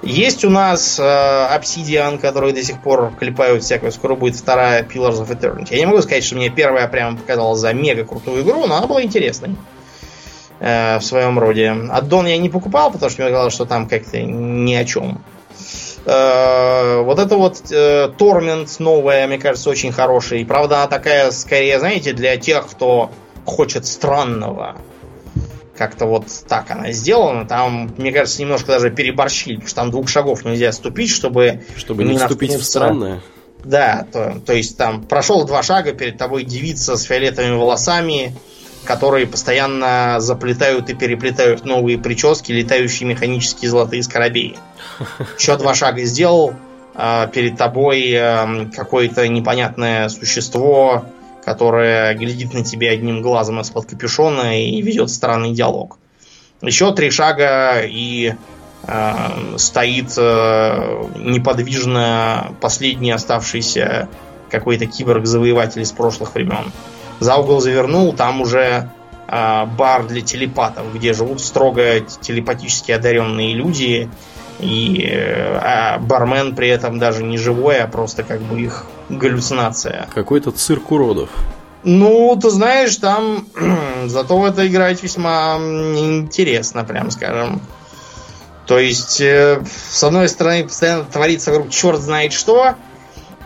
[0.02, 3.90] Есть у нас э, Obsidian, который до сих пор клепают всякую.
[3.90, 5.68] Скоро будет вторая Pillars of Eternity.
[5.72, 8.86] Я не могу сказать, что мне первая прям показалась за мега крутую игру, но она
[8.86, 9.56] была интересной
[10.61, 11.74] э, в своем роде.
[11.90, 15.20] Аддон я не покупал, потому что мне казалось, что там как-то ни о чем.
[16.09, 20.38] Вот это вот э, Тормент новая, мне кажется, очень хорошая.
[20.38, 23.11] И правда, она такая, скорее, знаете, для тех, кто
[23.44, 24.76] хочет странного.
[25.76, 27.46] Как-то вот так она сделана.
[27.46, 31.62] Там, мне кажется, немножко даже переборщили, потому что там двух шагов нельзя ступить, чтобы...
[31.76, 33.20] Чтобы не, не вступить в странное.
[33.62, 38.35] Да, то, то есть там прошел два шага, перед тобой девица с фиолетовыми волосами,
[38.84, 44.56] которые постоянно заплетают и переплетают новые прически, летающие механические золотые скоробеи.
[45.38, 46.55] Еще два шага сделал,
[46.94, 51.05] а, перед тобой эм, какое-то непонятное существо,
[51.44, 55.96] которое глядит на тебя одним глазом из-под капюшона и ведет странный диалог.
[56.60, 58.34] Еще три шага и
[58.82, 64.09] э, стоит э, неподвижно последний оставшийся
[64.50, 66.72] какой-то киборг-завоеватель из прошлых времен.
[67.20, 68.90] За угол завернул, там уже
[69.28, 74.09] э, бар для телепатов, где живут строго телепатически одаренные люди,
[74.61, 80.09] И э, а бармен при этом даже не живой, а просто как бы их галлюцинация.
[80.15, 81.31] Какой-то цирк уродов.
[81.85, 83.47] Ну, ты знаешь, там
[84.07, 87.61] зато в это играть весьма интересно, прям скажем.
[88.66, 92.74] То есть, э, с одной стороны, постоянно творится вокруг черт знает что,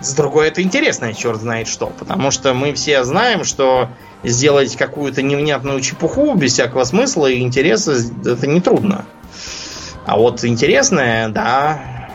[0.03, 1.87] с другой это интересно, черт знает что.
[1.87, 3.89] Потому что мы все знаем, что
[4.23, 7.93] сделать какую-то невнятную чепуху без всякого смысла и интереса
[8.25, 9.05] это нетрудно.
[10.05, 12.09] А вот интересное, да,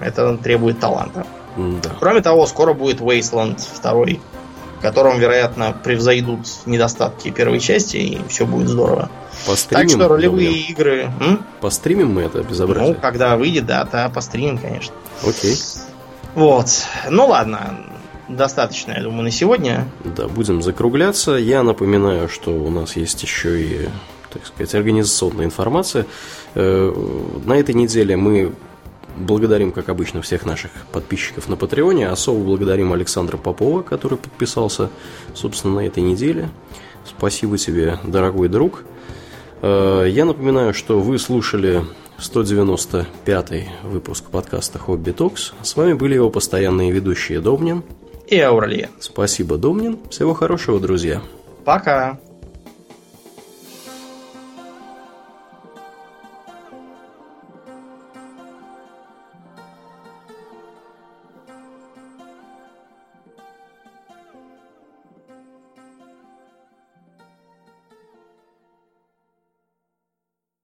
[0.00, 1.26] это требует таланта.
[1.56, 1.90] Да.
[1.98, 3.92] Кроме того, скоро будет Wasteland 2,
[4.78, 9.10] в котором, вероятно, превзойдут недостатки первой части, и все будет здорово.
[9.46, 10.68] Постримим, так что ролевые думаю.
[10.68, 11.10] игры...
[11.20, 11.44] М?
[11.60, 12.94] Постримим мы это безобразие?
[12.94, 14.94] Ну, когда выйдет, да, то постримим, конечно.
[15.26, 15.56] Окей.
[16.36, 16.68] Вот.
[17.08, 17.78] Ну ладно,
[18.28, 19.88] достаточно, я думаю, на сегодня.
[20.04, 21.32] Да, будем закругляться.
[21.32, 23.88] Я напоминаю, что у нас есть еще и,
[24.30, 26.04] так сказать, организационная информация.
[26.54, 26.92] Э,
[27.42, 28.52] на этой неделе мы
[29.16, 32.10] благодарим, как обычно, всех наших подписчиков на Патреоне.
[32.10, 34.90] Особо благодарим Александра Попова, который подписался,
[35.34, 36.50] собственно, на этой неделе.
[37.06, 38.84] Спасибо тебе, дорогой друг.
[39.62, 41.82] Э, я напоминаю, что вы слушали
[42.18, 45.52] 195 выпуск подкаста «Хобби Токс».
[45.62, 47.82] С вами были его постоянные ведущие Домнин
[48.26, 48.90] и Ауралия.
[49.00, 49.98] Спасибо, Домнин.
[50.10, 51.20] Всего хорошего, друзья.
[51.64, 52.18] Пока.